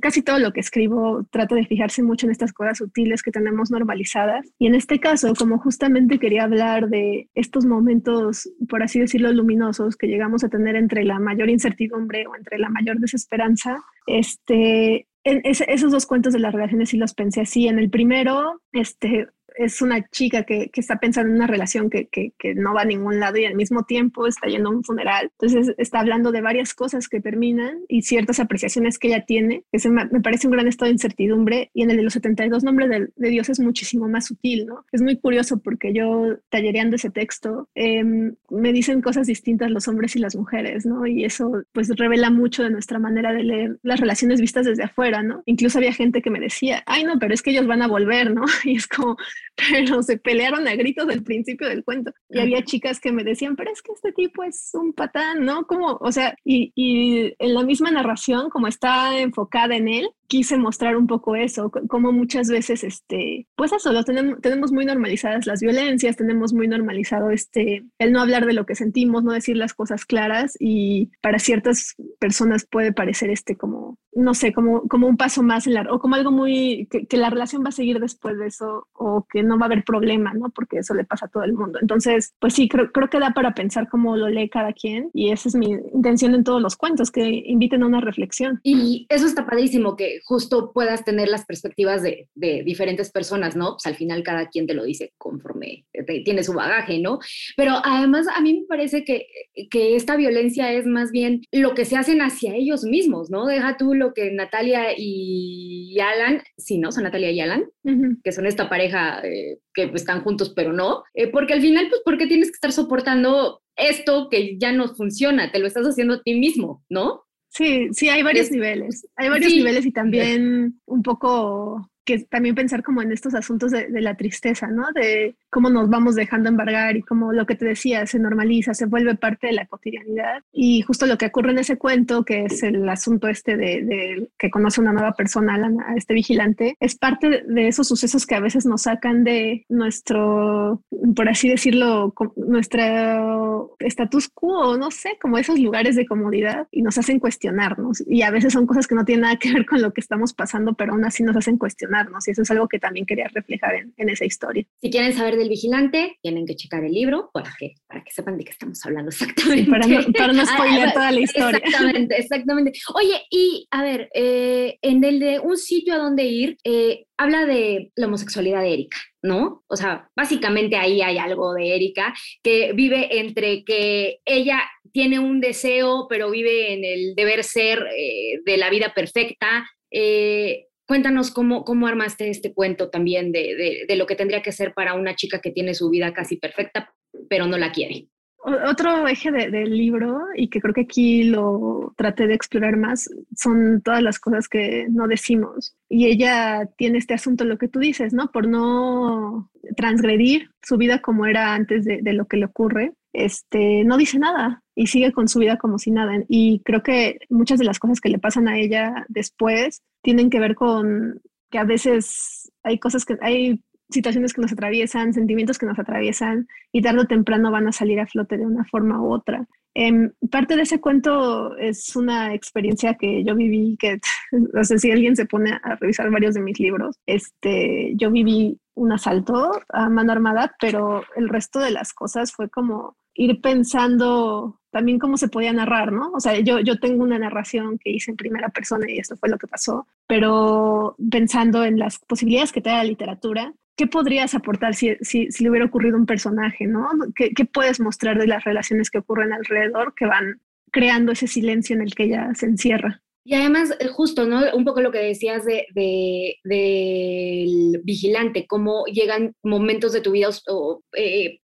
casi 0.00 0.22
todo 0.22 0.38
lo 0.38 0.52
que 0.52 0.60
escribo 0.60 1.26
trato 1.32 1.56
de 1.56 1.66
fijarse 1.66 2.04
mucho 2.04 2.26
en 2.26 2.32
estas 2.32 2.52
cosas 2.52 2.78
sutiles 2.78 3.22
que 3.22 3.32
tenemos 3.32 3.72
normalizadas. 3.72 4.46
Y 4.58 4.68
en 4.68 4.76
este 4.76 5.00
caso, 5.00 5.34
como 5.34 5.58
justamente 5.58 6.20
quería 6.20 6.44
hablar 6.44 6.88
de 6.88 7.28
estos 7.34 7.64
momentos, 7.64 8.48
por 8.68 8.84
así 8.84 9.00
decirlo, 9.00 9.32
luminosos 9.32 9.96
que 9.96 10.06
llegamos 10.06 10.44
a 10.44 10.48
tener 10.48 10.76
entre 10.76 11.02
la 11.02 11.18
mayor 11.18 11.50
incertidumbre 11.50 12.26
o 12.28 12.36
entre 12.36 12.58
la 12.58 12.68
mayor 12.68 13.00
desesperanza, 13.00 13.82
este, 14.06 15.08
esos 15.24 15.92
dos 15.92 16.06
cuentos 16.06 16.32
de 16.32 16.38
las 16.38 16.52
relaciones 16.52 16.90
sí 16.90 16.96
los 16.96 17.14
pensé 17.14 17.40
así. 17.42 17.68
En 17.68 17.78
el 17.78 17.90
primero, 17.90 18.60
este, 18.72 19.28
es 19.56 19.82
una 19.82 20.06
chica 20.08 20.44
que, 20.44 20.70
que, 20.70 20.80
está 20.80 20.98
pensando 20.98 21.30
en 21.30 21.36
una 21.36 21.46
relación 21.46 21.90
que, 21.90 22.08
que, 22.08 22.32
no 22.54 22.74
va 22.74 22.82
a 22.82 22.84
ningún 22.84 23.20
lado 23.20 23.38
y 23.38 23.44
al 23.44 23.54
mismo 23.54 23.84
tiempo 23.84 24.26
está 24.26 24.48
yendo 24.48 24.68
a 24.68 24.72
un 24.72 24.84
funeral. 24.84 25.30
Entonces 25.38 25.74
está 25.78 26.00
hablando 26.00 26.32
de 26.32 26.40
varias 26.40 26.74
cosas 26.74 27.08
que 27.08 27.20
terminan 27.20 27.80
y 27.88 28.02
ciertas 28.02 28.40
apreciaciones 28.40 28.98
que 28.98 29.08
ella 29.08 29.24
tiene, 29.24 29.64
que 29.72 29.88
me, 29.88 30.06
parece 30.20 30.46
un 30.46 30.52
gran 30.52 30.68
estado 30.68 30.86
de 30.86 30.94
incertidumbre. 30.94 31.70
Y 31.74 31.82
en 31.82 31.90
el 31.90 31.96
de 31.96 32.02
los 32.02 32.12
72 32.14 32.64
nombres 32.64 32.90
de, 32.90 33.08
de, 33.14 33.28
Dios 33.30 33.48
es 33.48 33.60
muchísimo 33.60 34.08
más 34.08 34.26
sutil, 34.26 34.66
¿no? 34.66 34.84
Es 34.92 35.02
muy 35.02 35.18
curioso 35.18 35.58
porque 35.58 35.92
yo, 35.92 36.36
tallereando 36.50 36.96
ese 36.96 37.10
texto, 37.10 37.68
eh, 37.74 38.04
me 38.04 38.72
dicen 38.72 39.00
cosas 39.00 39.26
distintas 39.26 39.70
los 39.70 39.88
hombres 39.88 40.16
y 40.16 40.18
las 40.18 40.36
mujeres, 40.36 40.86
¿no? 40.86 41.06
Y 41.06 41.24
eso 41.24 41.62
pues 41.72 41.88
revela 41.96 42.30
mucho 42.30 42.62
de 42.62 42.70
nuestra 42.70 42.98
manera 42.98 43.32
de 43.32 43.42
leer 43.42 43.78
las 43.82 44.00
relaciones 44.00 44.40
vistas 44.40 44.66
desde 44.66 44.84
afuera, 44.84 45.22
¿no? 45.22 45.42
Incluso 45.46 45.78
había 45.78 45.92
gente 45.92 46.22
que 46.22 46.30
me 46.30 46.40
decía, 46.40 46.82
ay, 46.86 47.04
no, 47.04 47.18
pero 47.18 47.34
es 47.34 47.42
que 47.42 47.50
ellos 47.50 47.66
van 47.66 47.82
a 47.82 47.88
volver, 47.88 48.32
¿no? 48.32 48.44
Y 48.64 48.76
es 48.76 48.86
como, 48.86 49.16
pero 49.70 50.02
se 50.02 50.18
pelearon 50.18 50.66
a 50.66 50.74
gritos 50.74 51.06
del 51.06 51.22
principio 51.22 51.68
del 51.68 51.84
cuento. 51.84 52.12
Y 52.28 52.38
había 52.38 52.64
chicas 52.64 53.00
que 53.00 53.12
me 53.12 53.24
decían, 53.24 53.56
pero 53.56 53.70
es 53.70 53.82
que 53.82 53.92
este 53.92 54.12
tipo 54.12 54.42
es 54.42 54.70
un 54.74 54.92
patán, 54.92 55.44
¿no? 55.44 55.66
Como, 55.66 55.98
o 56.00 56.12
sea, 56.12 56.36
y, 56.44 56.72
y 56.74 57.34
en 57.38 57.54
la 57.54 57.62
misma 57.62 57.90
narración, 57.90 58.50
como 58.50 58.66
está 58.66 59.18
enfocada 59.18 59.76
en 59.76 59.88
él, 59.88 60.08
quise 60.32 60.56
mostrar 60.56 60.96
un 60.96 61.06
poco 61.06 61.36
eso, 61.36 61.70
como 61.88 62.10
muchas 62.10 62.48
veces, 62.48 62.84
este, 62.84 63.46
pues 63.54 63.70
eso, 63.70 63.92
lo 63.92 64.02
tenemos, 64.02 64.40
tenemos 64.40 64.72
muy 64.72 64.86
normalizadas 64.86 65.46
las 65.46 65.60
violencias, 65.60 66.16
tenemos 66.16 66.54
muy 66.54 66.66
normalizado 66.68 67.28
este, 67.28 67.84
el 67.98 68.12
no 68.12 68.22
hablar 68.22 68.46
de 68.46 68.54
lo 68.54 68.64
que 68.64 68.74
sentimos, 68.74 69.24
no 69.24 69.32
decir 69.32 69.58
las 69.58 69.74
cosas 69.74 70.06
claras 70.06 70.56
y 70.58 71.10
para 71.20 71.38
ciertas 71.38 71.96
personas 72.18 72.64
puede 72.64 72.94
parecer 72.94 73.28
este 73.28 73.58
como, 73.58 73.98
no 74.14 74.32
sé, 74.32 74.54
como, 74.54 74.88
como 74.88 75.06
un 75.06 75.18
paso 75.18 75.42
más 75.42 75.66
en 75.66 75.74
la, 75.74 75.82
o 75.92 75.98
como 75.98 76.14
algo 76.14 76.30
muy, 76.30 76.88
que, 76.90 77.04
que 77.04 77.18
la 77.18 77.28
relación 77.28 77.62
va 77.62 77.68
a 77.68 77.72
seguir 77.72 78.00
después 78.00 78.38
de 78.38 78.46
eso 78.46 78.88
o 78.94 79.26
que 79.30 79.42
no 79.42 79.58
va 79.58 79.66
a 79.66 79.66
haber 79.66 79.84
problema, 79.84 80.32
¿no? 80.32 80.48
Porque 80.48 80.78
eso 80.78 80.94
le 80.94 81.04
pasa 81.04 81.26
a 81.26 81.28
todo 81.28 81.42
el 81.42 81.52
mundo. 81.52 81.78
Entonces, 81.82 82.32
pues 82.38 82.54
sí, 82.54 82.70
creo, 82.70 82.90
creo 82.90 83.10
que 83.10 83.20
da 83.20 83.32
para 83.34 83.52
pensar 83.52 83.86
cómo 83.90 84.16
lo 84.16 84.30
lee 84.30 84.48
cada 84.48 84.72
quien 84.72 85.10
y 85.12 85.30
esa 85.30 85.50
es 85.50 85.56
mi 85.56 85.72
intención 85.92 86.34
en 86.34 86.42
todos 86.42 86.62
los 86.62 86.76
cuentos, 86.76 87.10
que 87.10 87.42
inviten 87.44 87.82
a 87.82 87.86
una 87.86 88.00
reflexión. 88.00 88.60
Y 88.62 89.04
eso 89.10 89.26
está 89.26 89.44
padrísimo, 89.44 89.94
que 89.94 90.21
justo 90.24 90.72
puedas 90.72 91.04
tener 91.04 91.28
las 91.28 91.44
perspectivas 91.44 92.02
de, 92.02 92.28
de, 92.34 92.62
diferentes 92.64 93.10
personas, 93.10 93.56
¿no? 93.56 93.72
Pues 93.72 93.86
al 93.86 93.96
final 93.96 94.22
cada 94.22 94.48
quien 94.48 94.66
te 94.66 94.74
lo 94.74 94.84
dice 94.84 95.12
conforme 95.18 95.86
tiene 96.24 96.42
su 96.42 96.52
bagaje, 96.52 96.98
¿no? 96.98 97.18
Pero 97.56 97.74
además 97.84 98.26
a 98.34 98.40
mí 98.40 98.60
me 98.60 98.66
parece 98.66 99.04
que, 99.04 99.26
que 99.70 99.96
esta 99.96 100.16
violencia 100.16 100.72
es 100.72 100.86
más 100.86 101.10
bien 101.10 101.42
lo 101.52 101.74
que 101.74 101.84
se 101.84 101.96
hacen 101.96 102.22
hacia 102.22 102.54
ellos 102.54 102.84
mismos, 102.84 103.30
¿no? 103.30 103.46
Deja 103.46 103.76
tú 103.76 103.94
lo 103.94 104.14
que 104.14 104.30
Natalia 104.32 104.88
y 104.96 105.98
Alan, 106.00 106.42
sí, 106.56 106.78
¿no? 106.78 106.92
Son 106.92 107.04
Natalia 107.04 107.30
y 107.30 107.40
Alan, 107.40 107.64
uh 107.84 107.90
-huh. 107.90 108.20
que 108.22 108.32
son 108.32 108.46
esta 108.46 108.68
pareja 108.68 109.20
eh, 109.24 109.58
que 109.74 109.90
están 109.94 110.22
juntos 110.22 110.52
pero 110.54 110.72
no, 110.72 111.04
eh, 111.14 111.28
porque 111.28 111.54
al 111.54 111.60
final, 111.60 111.86
pues, 111.88 112.02
¿por 112.04 112.18
qué 112.18 112.26
tienes 112.26 112.48
que 112.48 112.54
estar 112.54 112.72
soportando 112.72 113.62
esto 113.76 114.28
que 114.30 114.58
ya 114.58 114.72
no 114.72 114.94
funciona? 114.94 115.50
Te 115.50 115.58
lo 115.58 115.66
estás 115.66 115.86
haciendo 115.86 116.14
a 116.14 116.22
ti 116.22 116.34
mismo, 116.34 116.82
¿no? 116.88 117.24
Sí, 117.52 117.90
sí, 117.92 118.08
hay 118.08 118.22
varios 118.22 118.46
es, 118.46 118.52
niveles. 118.52 119.06
Hay 119.14 119.28
varios 119.28 119.52
sí. 119.52 119.58
niveles 119.58 119.84
y 119.84 119.92
también 119.92 120.80
un 120.86 121.02
poco 121.02 121.90
que 122.04 122.20
también 122.20 122.54
pensar 122.54 122.82
como 122.82 123.02
en 123.02 123.12
estos 123.12 123.34
asuntos 123.34 123.70
de, 123.70 123.88
de, 123.88 124.00
la 124.00 124.16
tristeza, 124.16 124.66
¿no? 124.68 124.86
De 124.94 125.36
cómo 125.50 125.70
nos 125.70 125.88
vamos 125.88 126.14
dejando 126.14 126.48
embargar 126.48 126.96
y 126.96 127.02
cómo 127.02 127.32
lo 127.32 127.46
que 127.46 127.54
te 127.54 127.64
decía 127.64 128.06
se 128.06 128.18
normaliza, 128.18 128.74
se 128.74 128.86
vuelve 128.86 129.14
parte 129.14 129.48
de 129.48 129.52
la 129.52 129.66
cotidianidad. 129.66 130.42
Y 130.52 130.82
justo 130.82 131.06
lo 131.06 131.18
que 131.18 131.26
ocurre 131.26 131.52
en 131.52 131.58
ese 131.58 131.76
cuento, 131.76 132.24
que 132.24 132.44
es 132.44 132.62
el 132.62 132.88
asunto 132.88 133.28
este 133.28 133.56
de, 133.56 133.82
de 133.82 134.28
que 134.38 134.50
conoce 134.50 134.80
una 134.80 134.92
nueva 134.92 135.12
persona, 135.12 135.52
a 135.86 135.94
este 135.96 136.14
vigilante, 136.14 136.76
es 136.80 136.96
parte 136.96 137.42
de 137.46 137.68
esos 137.68 137.88
sucesos 137.88 138.26
que 138.26 138.34
a 138.34 138.40
veces 138.40 138.66
nos 138.66 138.82
sacan 138.82 139.24
de 139.24 139.64
nuestro, 139.68 140.82
por 141.14 141.28
así 141.28 141.48
decirlo, 141.48 142.14
nuestro 142.36 143.76
status 143.80 144.28
quo, 144.28 144.76
no 144.76 144.90
sé, 144.90 145.18
como 145.20 145.38
esos 145.38 145.58
lugares 145.58 145.96
de 145.96 146.06
comodidad 146.06 146.66
y 146.70 146.82
nos 146.82 146.98
hacen 146.98 147.18
cuestionarnos. 147.18 148.02
Y 148.06 148.22
a 148.22 148.30
veces 148.30 148.52
son 148.52 148.66
cosas 148.66 148.86
que 148.86 148.94
no 148.94 149.04
tienen 149.04 149.22
nada 149.22 149.36
que 149.36 149.52
ver 149.52 149.66
con 149.66 149.82
lo 149.82 149.92
que 149.92 150.00
estamos 150.00 150.32
pasando, 150.32 150.74
pero 150.74 150.92
aún 150.92 151.04
así 151.04 151.22
nos 151.22 151.36
hacen 151.36 151.58
cuestionar 151.58 151.91
y 152.26 152.30
eso 152.30 152.42
es 152.42 152.50
algo 152.50 152.68
que 152.68 152.78
también 152.78 153.06
quería 153.06 153.28
reflejar 153.28 153.74
en, 153.74 153.94
en, 153.96 154.08
esa 154.08 154.24
historia. 154.24 154.64
Si 154.80 154.90
quieren 154.90 155.12
saber 155.12 155.36
del 155.36 155.48
vigilante, 155.48 156.18
tienen 156.22 156.46
que 156.46 156.56
checar 156.56 156.84
el 156.84 156.92
libro 156.92 157.30
para 157.32 157.52
que, 157.58 157.74
para 157.86 158.02
que 158.02 158.10
sepan 158.10 158.38
de 158.38 158.44
qué 158.44 158.50
estamos 158.50 158.84
hablando 158.84 159.10
exactamente. 159.10 159.64
Sí, 159.64 159.70
para, 159.70 159.86
no, 159.86 160.12
para 160.12 160.32
no 160.32 160.46
spoiler 160.54 160.92
toda 160.92 161.10
la 161.10 161.20
historia. 161.20 161.60
Exactamente, 161.64 162.16
exactamente. 162.18 162.72
Oye, 162.94 163.22
y 163.30 163.66
a 163.70 163.82
ver, 163.82 164.08
eh, 164.14 164.78
en 164.82 165.04
el 165.04 165.20
de 165.20 165.38
un 165.38 165.56
sitio 165.56 165.94
a 165.94 165.98
donde 165.98 166.24
ir, 166.24 166.56
eh, 166.64 167.06
habla 167.22 167.46
de 167.46 167.92
la 167.94 168.06
homosexualidad 168.06 168.62
de 168.62 168.72
Erika, 168.72 168.98
¿no? 169.22 169.62
O 169.68 169.76
sea, 169.76 170.08
básicamente 170.16 170.76
ahí 170.76 171.02
hay 171.02 171.18
algo 171.18 171.54
de 171.54 171.74
Erika 171.74 172.14
que 172.42 172.72
vive 172.72 173.20
entre 173.20 173.64
que 173.64 174.18
ella 174.24 174.62
tiene 174.92 175.18
un 175.18 175.40
deseo, 175.40 176.06
pero 176.08 176.30
vive 176.30 176.72
en 176.74 176.84
el 176.84 177.14
deber 177.14 177.44
ser 177.44 177.86
eh, 177.96 178.40
de 178.44 178.56
la 178.56 178.70
vida 178.70 178.92
perfecta. 178.94 179.68
Eh, 179.90 180.66
Cuéntanos 180.86 181.30
cómo, 181.30 181.64
cómo 181.64 181.86
armaste 181.86 182.28
este 182.28 182.52
cuento 182.52 182.90
también 182.90 183.32
de, 183.32 183.84
de, 183.86 183.96
lo 183.96 184.06
que 184.06 184.16
tendría 184.16 184.42
que 184.42 184.52
ser 184.52 184.74
para 184.74 184.94
una 184.94 185.14
chica 185.14 185.40
que 185.40 185.50
tiene 185.50 185.74
su 185.74 185.88
vida 185.90 186.12
casi 186.12 186.36
perfecta, 186.36 186.92
pero 187.28 187.46
no 187.46 187.56
la 187.56 187.72
quiere. 187.72 188.08
Otro 188.44 189.06
eje 189.06 189.30
del 189.30 189.52
de 189.52 189.66
libro, 189.66 190.18
y 190.34 190.48
que 190.48 190.60
creo 190.60 190.74
que 190.74 190.80
aquí 190.80 191.22
lo 191.22 191.94
traté 191.96 192.26
de 192.26 192.34
explorar 192.34 192.76
más, 192.76 193.08
son 193.36 193.80
todas 193.82 194.02
las 194.02 194.18
cosas 194.18 194.48
que 194.48 194.86
no 194.90 195.06
decimos. 195.06 195.76
Y 195.88 196.06
ella 196.06 196.68
tiene 196.76 196.98
este 196.98 197.14
asunto, 197.14 197.44
lo 197.44 197.56
que 197.56 197.68
tú 197.68 197.78
dices, 197.78 198.12
¿no? 198.12 198.32
Por 198.32 198.48
no 198.48 199.48
transgredir 199.76 200.50
su 200.60 200.76
vida 200.76 201.00
como 201.00 201.26
era 201.26 201.54
antes 201.54 201.84
de, 201.84 202.02
de 202.02 202.12
lo 202.14 202.26
que 202.26 202.36
le 202.36 202.46
ocurre, 202.46 202.94
este, 203.12 203.84
no 203.84 203.96
dice 203.96 204.18
nada 204.18 204.62
y 204.74 204.86
sigue 204.86 205.12
con 205.12 205.28
su 205.28 205.38
vida 205.38 205.56
como 205.58 205.78
si 205.78 205.90
nada. 205.90 206.12
Y 206.28 206.62
creo 206.64 206.82
que 206.82 207.18
muchas 207.28 207.58
de 207.58 207.64
las 207.64 207.78
cosas 207.78 208.00
que 208.00 208.08
le 208.08 208.18
pasan 208.18 208.48
a 208.48 208.58
ella 208.58 209.06
después 209.08 209.82
tienen 210.02 210.30
que 210.30 210.40
ver 210.40 210.54
con 210.54 211.20
que 211.50 211.58
a 211.58 211.64
veces 211.64 212.50
hay 212.62 212.78
cosas 212.78 213.04
que 213.04 213.16
hay 213.20 213.62
situaciones 213.90 214.32
que 214.32 214.40
nos 214.40 214.52
atraviesan, 214.52 215.12
sentimientos 215.12 215.58
que 215.58 215.66
nos 215.66 215.78
atraviesan 215.78 216.48
y 216.72 216.82
tarde 216.82 217.00
o 217.00 217.06
temprano 217.06 217.50
van 217.50 217.68
a 217.68 217.72
salir 217.72 218.00
a 218.00 218.06
flote 218.06 218.38
de 218.38 218.46
una 218.46 218.64
forma 218.64 219.00
u 219.00 219.12
otra. 219.12 219.46
Eh, 219.74 220.10
parte 220.30 220.56
de 220.56 220.62
ese 220.62 220.80
cuento 220.80 221.56
es 221.56 221.96
una 221.96 222.34
experiencia 222.34 222.94
que 222.94 223.24
yo 223.24 223.34
viví, 223.34 223.76
que 223.78 224.00
no 224.32 224.64
sé 224.64 224.78
si 224.78 224.90
alguien 224.90 225.16
se 225.16 225.26
pone 225.26 225.52
a 225.62 225.76
revisar 225.76 226.10
varios 226.10 226.34
de 226.34 226.42
mis 226.42 226.58
libros, 226.58 226.98
este, 227.06 227.92
yo 227.96 228.10
viví 228.10 228.58
un 228.74 228.92
asalto 228.92 229.52
a 229.68 229.88
mano 229.88 230.12
armada, 230.12 230.54
pero 230.60 231.04
el 231.16 231.28
resto 231.28 231.58
de 231.58 231.70
las 231.70 231.92
cosas 231.92 232.32
fue 232.32 232.48
como 232.48 232.96
ir 233.14 233.40
pensando 233.40 234.60
también 234.70 234.98
cómo 234.98 235.16
se 235.18 235.28
podía 235.28 235.52
narrar, 235.52 235.92
¿no? 235.92 236.10
O 236.12 236.20
sea, 236.20 236.38
yo, 236.40 236.58
yo 236.60 236.80
tengo 236.80 237.04
una 237.04 237.18
narración 237.18 237.78
que 237.78 237.90
hice 237.90 238.10
en 238.10 238.16
primera 238.16 238.48
persona 238.48 238.90
y 238.90 238.98
esto 238.98 239.16
fue 239.16 239.28
lo 239.28 239.38
que 239.38 239.46
pasó, 239.46 239.86
pero 240.06 240.96
pensando 241.10 241.64
en 241.64 241.78
las 241.78 241.98
posibilidades 241.98 242.52
que 242.52 242.62
te 242.62 242.70
da 242.70 242.78
la 242.78 242.84
literatura, 242.84 243.52
¿qué 243.76 243.86
podrías 243.86 244.34
aportar 244.34 244.74
si, 244.74 244.96
si, 245.02 245.30
si 245.30 245.44
le 245.44 245.50
hubiera 245.50 245.66
ocurrido 245.66 245.96
un 245.96 246.06
personaje, 246.06 246.66
¿no? 246.66 246.88
¿Qué, 247.14 247.32
¿Qué, 247.32 247.44
puedes 247.44 247.80
mostrar 247.80 248.18
de 248.18 248.26
las 248.26 248.44
relaciones 248.44 248.90
que 248.90 248.98
ocurren 248.98 249.32
alrededor 249.32 249.94
que 249.94 250.06
van 250.06 250.40
creando 250.70 251.12
ese 251.12 251.26
silencio 251.26 251.76
en 251.76 251.82
el 251.82 251.94
que 251.94 252.04
ella 252.04 252.30
se 252.34 252.46
encierra? 252.46 253.02
Y 253.24 253.34
además, 253.34 253.76
eh, 253.78 253.86
justo, 253.86 254.26
¿no? 254.26 254.40
Un 254.54 254.64
poco 254.64 254.80
lo 254.80 254.90
que 254.90 254.98
decías 254.98 255.44
de, 255.44 255.66
de, 255.74 256.36
del 256.44 257.80
vigilante, 257.84 258.46
cómo 258.46 258.84
llegan 258.86 259.34
momentos 259.42 259.92
de 259.92 260.00
tu 260.00 260.12
vida 260.12 260.30
o 260.48 260.82
eh, 260.96 261.38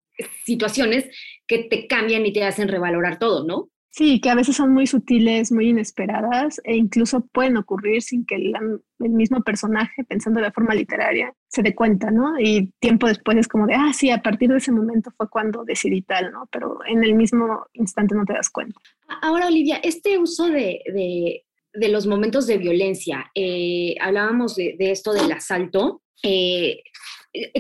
situaciones 0.44 1.10
que 1.48 1.60
te 1.60 1.88
cambian 1.88 2.26
y 2.26 2.34
te 2.34 2.44
hacen 2.44 2.68
revalorar 2.68 3.20
todo, 3.20 3.46
¿no? 3.46 3.70
Sí, 3.98 4.20
que 4.20 4.30
a 4.30 4.36
veces 4.36 4.58
son 4.58 4.74
muy 4.74 4.88
sutiles, 4.88 5.54
muy 5.54 5.70
inesperadas 5.70 6.60
e 6.66 6.76
incluso 6.76 7.26
pueden 7.32 7.56
ocurrir 7.56 8.02
sin 8.02 8.26
que 8.26 8.36
el, 8.36 8.54
el, 9.00 9.10
mismo 9.12 9.42
personaje, 9.42 10.04
pensando 10.04 10.42
de 10.42 10.52
forma 10.52 10.76
literaria, 10.76 11.34
se 11.48 11.62
dé 11.62 11.74
cuenta, 11.74 12.12
¿no? 12.12 12.38
Y 12.38 12.74
tiempo 12.82 13.08
después 13.08 13.38
es 13.38 13.48
como 13.48 13.68
de, 13.68 13.76
ah, 13.76 13.94
sí, 13.94 14.10
a 14.10 14.22
partir 14.22 14.50
de 14.50 14.58
ese 14.58 14.74
momento 14.74 15.12
fue 15.16 15.30
cuando 15.30 15.64
decidí 15.64 16.02
tal, 16.02 16.34
¿no? 16.34 16.50
Pero 16.52 16.80
en 16.86 17.06
el 17.06 17.14
mismo 17.16 17.68
instante 17.72 18.16
no 18.16 18.26
te 18.26 18.34
das 18.34 18.50
cuenta. 18.50 18.78
Ahora, 19.22 19.48
Olivia, 19.48 19.78
este 19.78 20.18
uso 20.18 20.48
de, 20.48 20.82
de, 20.94 21.46
de 21.74 21.88
los 21.88 22.06
momentos 22.06 22.48
de 22.48 22.58
violencia, 22.58 23.32
eh, 23.34 23.96
hablábamos 24.02 24.58
de, 24.58 24.76
de, 24.78 24.92
esto 24.92 25.14
del 25.14 25.32
asalto, 25.32 26.02
eh, 26.22 26.84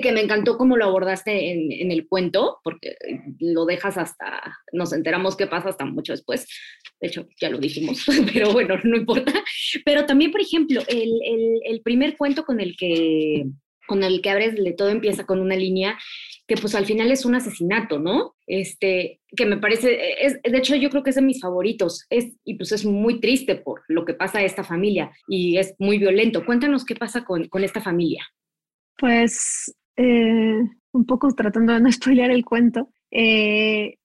que 0.01 0.12
me 0.12 0.22
encantó 0.22 0.58
cómo 0.58 0.77
lo 0.77 0.86
abordaste 0.86 1.51
en, 1.51 1.91
el 1.91 2.08
cuento, 2.08 2.60
porque 2.63 2.96
lo 3.39 3.65
dejas 3.65 3.98
hasta, 3.98 4.58
nos 4.72 4.94
enteramos 4.94 5.36
qué 5.36 5.48
pasa 5.48 5.70
hasta 5.70 5.86
mucho 5.86 6.13
después. 6.13 6.48
De 7.00 7.08
hecho, 7.08 7.27
ya 7.39 7.50
lo 7.50 7.58
dijimos, 7.58 8.05
pero 8.34 8.51
bueno, 8.51 8.75
no 8.84 8.98
importa. 8.98 9.34
Pero 9.84 10.05
también, 10.05 10.32
por 10.32 10.41
ejemplo, 10.41 10.82
el, 10.88 11.82
primer 11.84 12.17
cuento 12.17 12.44
con 12.44 12.60
el 12.60 12.75
que 12.77 13.46
con 13.88 14.03
el 14.03 14.20
que 14.24 14.32
abres 14.32 14.55
de 14.55 14.74
todo 14.74 14.89
empieza 14.89 15.27
con 15.27 15.39
una 15.39 15.55
línea 15.55 15.96
que 16.48 16.55
pues 16.55 16.74
al 16.74 16.88
final 16.88 17.12
es 17.12 17.24
un 17.24 17.36
asesinato, 17.36 18.00
¿no? 18.00 18.36
Este, 18.48 19.20
que 19.36 19.46
me 19.46 19.58
parece, 19.58 20.25
es, 20.25 20.41
de 20.41 20.58
hecho 20.58 20.75
yo 20.75 20.89
creo 20.89 21.03
que 21.03 21.12
es 21.12 21.15
de 21.15 21.22
mis 21.22 21.39
favoritos, 21.39 22.08
es, 22.10 22.36
y 22.44 22.55
pues 22.55 22.72
es 22.72 22.84
muy 22.84 23.20
triste 23.20 23.55
por 23.55 23.84
lo 23.88 24.03
que 24.03 24.15
pasa 24.15 24.39
a 24.39 24.44
esta 24.44 24.63
familia 24.63 25.12
y 25.27 25.58
es 25.58 25.75
muy 25.77 26.00
violento. 26.00 26.46
Cuéntanos 26.46 26.84
qué 26.84 26.96
pasa 26.96 27.25
con, 27.25 27.48
con 27.48 27.63
esta 27.63 27.79
familia. 27.79 28.25
Pues 28.98 29.75
eh, 29.98 30.60
un 30.92 31.06
poco 31.06 31.34
tratando 31.34 31.74
de 31.74 31.82
no 31.82 31.92
spoilear 31.92 32.32
el 32.32 32.46
cuento, 32.46 32.90
eh, 33.12 33.96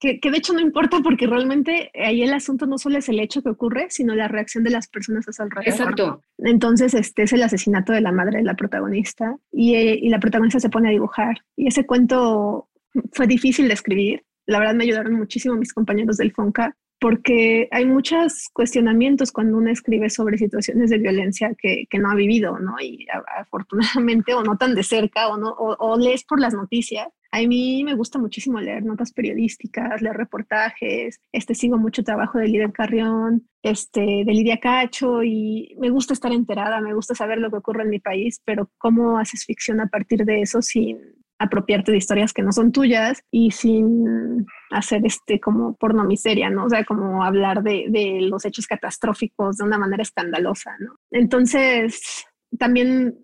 que, 0.00 0.18
que, 0.18 0.30
de 0.30 0.38
hecho 0.38 0.54
no 0.54 0.60
importa 0.60 1.00
porque 1.02 1.26
realmente 1.26 1.90
ahí 1.94 2.22
el 2.22 2.32
asunto 2.32 2.66
no 2.66 2.78
solo 2.78 2.98
es 2.98 3.08
el 3.08 3.20
hecho 3.20 3.42
que 3.42 3.50
ocurre, 3.50 3.86
sino 3.90 4.14
la 4.14 4.28
reacción 4.28 4.64
de 4.64 4.70
las 4.70 4.88
personas 4.88 5.28
a 5.28 5.32
su 5.32 5.42
alrededor. 5.42 5.68
Exacto. 5.68 6.22
Entonces, 6.38 6.94
este 6.94 7.24
es 7.24 7.32
el 7.34 7.42
asesinato 7.42 7.92
de 7.92 8.00
la 8.00 8.12
madre 8.12 8.38
de 8.38 8.44
la 8.44 8.54
protagonista 8.54 9.36
y, 9.52 9.74
eh, 9.74 9.98
y 10.00 10.08
la 10.08 10.20
protagonista 10.20 10.60
se 10.60 10.70
pone 10.70 10.88
a 10.88 10.92
dibujar. 10.92 11.36
Y 11.54 11.68
ese 11.68 11.84
cuento 11.84 12.68
fue 13.12 13.26
difícil 13.26 13.68
de 13.68 13.74
escribir. 13.74 14.24
La 14.46 14.58
verdad 14.58 14.74
me 14.74 14.84
ayudaron 14.84 15.14
muchísimo 15.14 15.56
mis 15.56 15.74
compañeros 15.74 16.16
del 16.16 16.32
FONCA 16.32 16.74
porque 17.00 17.68
hay 17.70 17.86
muchos 17.86 18.48
cuestionamientos 18.52 19.30
cuando 19.30 19.56
uno 19.56 19.70
escribe 19.70 20.10
sobre 20.10 20.36
situaciones 20.36 20.90
de 20.90 20.98
violencia 20.98 21.54
que, 21.56 21.84
que 21.88 21.98
no 21.98 22.10
ha 22.10 22.14
vivido, 22.14 22.58
¿no? 22.58 22.74
Y 22.80 23.06
afortunadamente, 23.36 24.34
o 24.34 24.42
no 24.42 24.56
tan 24.56 24.74
de 24.74 24.82
cerca, 24.82 25.28
o, 25.28 25.36
no, 25.36 25.50
o, 25.50 25.96
lees 25.96 26.24
por 26.24 26.40
las 26.40 26.54
noticias. 26.54 27.08
A 27.30 27.40
mí 27.42 27.84
me 27.84 27.94
gusta 27.94 28.18
muchísimo 28.18 28.58
leer 28.58 28.84
notas 28.84 29.12
periodísticas, 29.12 30.00
leer 30.00 30.16
reportajes, 30.16 31.20
este, 31.30 31.54
sigo 31.54 31.76
mucho 31.76 32.02
trabajo 32.02 32.38
de 32.38 32.48
Lidia 32.48 32.72
Carrión, 32.72 33.46
este, 33.62 34.00
de 34.00 34.32
Lidia 34.32 34.58
Cacho, 34.58 35.22
y 35.22 35.76
me 35.78 35.90
gusta 35.90 36.14
estar 36.14 36.32
enterada, 36.32 36.80
me 36.80 36.94
gusta 36.94 37.14
saber 37.14 37.38
lo 37.38 37.50
que 37.50 37.58
ocurre 37.58 37.82
en 37.82 37.90
mi 37.90 38.00
país, 38.00 38.40
pero 38.44 38.70
cómo 38.78 39.18
haces 39.18 39.44
ficción 39.44 39.80
a 39.80 39.88
partir 39.88 40.24
de 40.24 40.40
eso 40.40 40.62
sin, 40.62 40.98
apropiarte 41.38 41.92
de 41.92 41.98
historias 41.98 42.32
que 42.32 42.42
no 42.42 42.52
son 42.52 42.72
tuyas 42.72 43.22
y 43.30 43.50
sin 43.50 44.46
hacer 44.70 45.02
este 45.04 45.40
como 45.40 45.74
porno 45.76 46.04
miseria, 46.04 46.50
¿no? 46.50 46.64
O 46.64 46.68
sea, 46.68 46.84
como 46.84 47.24
hablar 47.24 47.62
de, 47.62 47.86
de 47.88 48.18
los 48.22 48.44
hechos 48.44 48.66
catastróficos 48.66 49.56
de 49.56 49.64
una 49.64 49.78
manera 49.78 50.02
escandalosa, 50.02 50.76
¿no? 50.80 50.96
Entonces, 51.10 52.26
también 52.58 53.18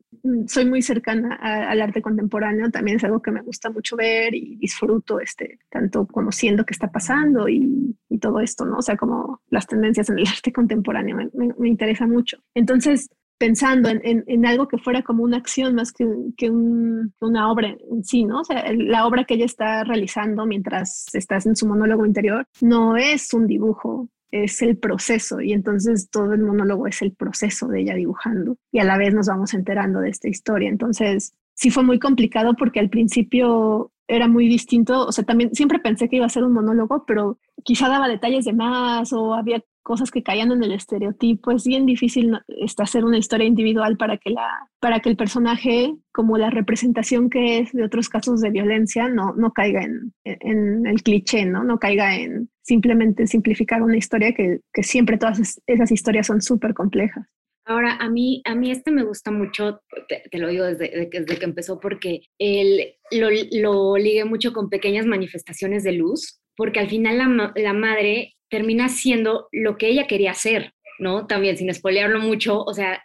soy 0.46 0.66
muy 0.66 0.82
cercana 0.82 1.34
al 1.34 1.80
arte 1.80 2.02
contemporáneo, 2.02 2.70
también 2.70 2.98
es 2.98 3.04
algo 3.04 3.20
que 3.20 3.30
me 3.30 3.42
gusta 3.42 3.70
mucho 3.70 3.96
ver 3.96 4.34
y 4.34 4.56
disfruto, 4.56 5.20
este, 5.20 5.58
tanto 5.70 6.06
conociendo 6.06 6.64
qué 6.64 6.72
está 6.72 6.90
pasando 6.90 7.48
y, 7.48 7.96
y 8.08 8.18
todo 8.18 8.40
esto, 8.40 8.64
¿no? 8.64 8.78
O 8.78 8.82
sea, 8.82 8.96
como 8.96 9.40
las 9.50 9.66
tendencias 9.66 10.08
en 10.10 10.18
el 10.18 10.26
arte 10.28 10.52
contemporáneo 10.52 11.16
me, 11.16 11.28
me, 11.34 11.54
me 11.58 11.68
interesa 11.68 12.06
mucho. 12.06 12.38
Entonces, 12.54 13.10
pensando 13.38 13.88
en, 13.88 14.24
en, 14.26 14.46
algo 14.46 14.68
que 14.68 14.78
fuera 14.78 15.02
como 15.02 15.24
una 15.24 15.38
acción 15.38 15.74
más 15.74 15.92
que, 15.92 16.06
que, 16.36 16.50
una 16.50 17.50
obra 17.50 17.76
en 17.90 18.04
sí, 18.04 18.24
¿no? 18.24 18.40
O 18.40 18.44
sea, 18.44 18.64
la 18.72 19.06
obra 19.06 19.24
que 19.24 19.34
ella 19.34 19.44
está 19.44 19.84
realizando 19.84 20.46
mientras 20.46 21.06
estás 21.14 21.46
en 21.46 21.56
su 21.56 21.66
monólogo 21.66 22.06
interior 22.06 22.46
no 22.60 22.96
es 22.96 23.34
un 23.34 23.46
dibujo, 23.46 24.08
es 24.30 24.62
el 24.62 24.76
proceso 24.76 25.40
y 25.40 25.52
entonces 25.52 26.10
todo 26.10 26.32
el 26.32 26.40
monólogo 26.40 26.86
es 26.86 27.02
el 27.02 27.12
proceso 27.12 27.68
de 27.68 27.82
ella 27.82 27.94
dibujando 27.94 28.56
y 28.72 28.80
a 28.80 28.84
la 28.84 28.98
vez 28.98 29.14
nos 29.14 29.28
vamos 29.28 29.54
enterando 29.54 30.00
de 30.00 30.10
esta 30.10 30.28
historia. 30.28 30.68
Entonces, 30.68 31.34
sí 31.54 31.70
fue 31.70 31.82
muy 31.82 31.98
complicado 31.98 32.54
porque 32.54 32.80
al 32.80 32.90
principio 32.90 33.92
era 34.06 34.28
muy 34.28 34.48
distinto, 34.48 35.06
o 35.06 35.12
sea, 35.12 35.24
también 35.24 35.54
siempre 35.54 35.78
pensé 35.78 36.08
que 36.08 36.16
iba 36.16 36.26
a 36.26 36.30
ser 36.30 36.44
un 36.44 36.52
monólogo, 36.52 37.04
pero 37.06 37.38
quizá 37.62 37.88
daba 37.88 38.08
detalles 38.08 38.44
de 38.44 38.52
más 38.52 39.12
o 39.12 39.34
había 39.34 39.62
cosas 39.84 40.10
que 40.10 40.24
caían 40.24 40.50
en 40.50 40.64
el 40.64 40.72
estereotipo. 40.72 41.52
Es 41.52 41.64
bien 41.64 41.86
difícil 41.86 42.32
este, 42.48 42.82
hacer 42.82 43.04
una 43.04 43.18
historia 43.18 43.46
individual 43.46 43.96
para 43.96 44.18
que, 44.18 44.30
la, 44.30 44.48
para 44.80 44.98
que 44.98 45.10
el 45.10 45.16
personaje, 45.16 45.94
como 46.12 46.36
la 46.38 46.50
representación 46.50 47.30
que 47.30 47.58
es 47.58 47.72
de 47.72 47.84
otros 47.84 48.08
casos 48.08 48.40
de 48.40 48.50
violencia, 48.50 49.08
no, 49.08 49.34
no 49.34 49.52
caiga 49.52 49.84
en, 49.84 50.12
en 50.24 50.86
el 50.86 51.02
cliché, 51.02 51.44
¿no? 51.44 51.62
No 51.62 51.78
caiga 51.78 52.16
en 52.16 52.48
simplemente 52.62 53.26
simplificar 53.26 53.82
una 53.82 53.96
historia 53.96 54.32
que, 54.32 54.60
que 54.72 54.82
siempre 54.82 55.18
todas 55.18 55.60
esas 55.66 55.92
historias 55.92 56.26
son 56.26 56.40
súper 56.40 56.74
complejas. 56.74 57.26
Ahora, 57.66 57.96
a 57.98 58.10
mí, 58.10 58.42
a 58.44 58.54
mí 58.54 58.70
este 58.70 58.90
me 58.90 59.04
gusta 59.04 59.30
mucho, 59.30 59.80
te, 60.08 60.38
lo 60.38 60.48
digo 60.48 60.64
desde, 60.64 61.08
desde, 61.10 61.38
que 61.38 61.44
empezó, 61.44 61.80
porque 61.80 62.20
él 62.38 62.94
lo, 63.10 63.28
lo 63.52 63.96
ligué 63.96 64.24
mucho 64.24 64.52
con 64.52 64.68
pequeñas 64.68 65.06
manifestaciones 65.06 65.82
de 65.82 65.92
luz, 65.92 66.40
porque 66.56 66.80
al 66.80 66.90
final 66.90 67.18
la, 67.18 67.52
la 67.56 67.72
madre 67.72 68.34
termina 68.54 68.88
siendo 68.88 69.48
lo 69.50 69.76
que 69.76 69.88
ella 69.88 70.06
quería 70.06 70.30
hacer, 70.30 70.74
¿no? 71.00 71.26
También, 71.26 71.56
sin 71.56 71.68
espolearlo 71.70 72.20
mucho, 72.20 72.62
o 72.62 72.72
sea, 72.72 73.02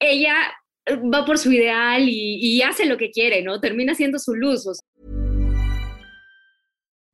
ella 0.00 0.34
eh, 0.86 0.96
va 0.96 1.26
por 1.26 1.36
su 1.36 1.52
ideal 1.52 2.08
y, 2.08 2.38
y 2.40 2.62
hace 2.62 2.86
lo 2.86 2.96
que 2.96 3.10
quiere, 3.10 3.42
¿no? 3.42 3.60
Termina 3.60 3.94
siendo 3.94 4.18
su 4.18 4.34
luz. 4.34 4.66
O 4.66 4.72
sea. 4.72 4.82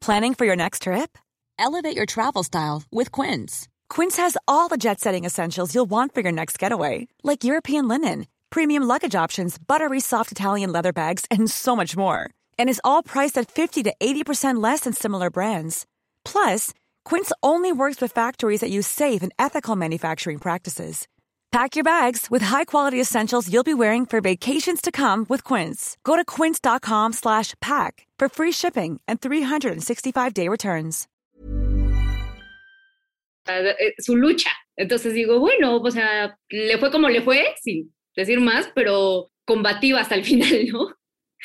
Planning 0.01 0.35
for 0.35 0.47
your 0.47 0.55
next 0.55 0.83
trip? 0.83 1.19
Elevate 1.59 1.97
your 1.97 2.07
travel 2.07 2.45
style 2.45 2.85
with 2.93 3.11
Quince. 3.11 3.67
Quince 3.89 4.17
has 4.17 4.37
all 4.47 4.69
the 4.69 4.77
jet-setting 4.77 5.25
essentials 5.25 5.75
you'll 5.75 5.91
want 5.91 6.15
for 6.15 6.21
your 6.21 6.33
next 6.33 6.61
getaway, 6.61 7.09
like 7.25 7.43
European 7.43 7.89
linen, 7.89 8.29
premium 8.51 8.85
luggage 8.85 9.17
options, 9.17 9.59
buttery 9.59 9.99
soft 9.99 10.31
Italian 10.31 10.71
leather 10.71 10.93
bags, 10.93 11.25
and 11.33 11.51
so 11.51 11.75
much 11.75 11.97
more. 11.97 12.31
And 12.61 12.69
is 12.69 12.81
all 12.85 13.03
priced 13.03 13.37
at 13.37 13.51
50 13.51 13.83
to 13.83 13.93
80% 14.01 14.63
less 14.63 14.81
than 14.81 14.93
similar 14.93 15.31
brands. 15.31 15.85
Plus, 16.25 16.73
Quince 17.07 17.31
only 17.41 17.71
works 17.71 18.01
with 18.01 18.11
factories 18.11 18.61
that 18.61 18.71
use 18.71 18.89
safe 18.89 19.23
and 19.23 19.33
ethical 19.39 19.77
manufacturing 19.77 20.39
practices. 20.39 21.07
Pack 21.53 21.77
your 21.77 21.85
bags 21.85 22.27
with 22.29 22.43
high-quality 22.43 23.01
essentials 23.01 23.49
you'll 23.51 23.63
be 23.63 23.73
wearing 23.73 24.07
for 24.07 24.21
vacations 24.21 24.81
to 24.83 24.91
come 24.91 25.25
with 25.29 25.45
Quince. 25.45 25.97
Go 26.03 26.17
to 26.17 26.25
quince.com/pack 26.25 27.93
for 28.19 28.29
free 28.29 28.53
shipping 28.53 29.01
and 29.07 29.21
365-day 29.21 30.49
returns. 30.49 31.07
Uh, 33.49 33.73
su 34.01 34.17
lucha. 34.17 34.51
Entonces 34.77 35.15
digo, 35.15 35.39
bueno, 35.39 35.77
o 35.77 35.91
sea, 35.91 36.37
le 36.51 36.77
fue 36.79 36.91
como 36.91 37.09
le 37.09 37.23
fue, 37.23 37.55
sin 37.63 37.95
decir 38.17 38.41
más, 38.41 38.69
pero 38.75 39.31
combativa 39.47 40.01
hasta 40.01 40.17
el 40.17 40.25
final, 40.31 40.67
¿no? 40.73 40.93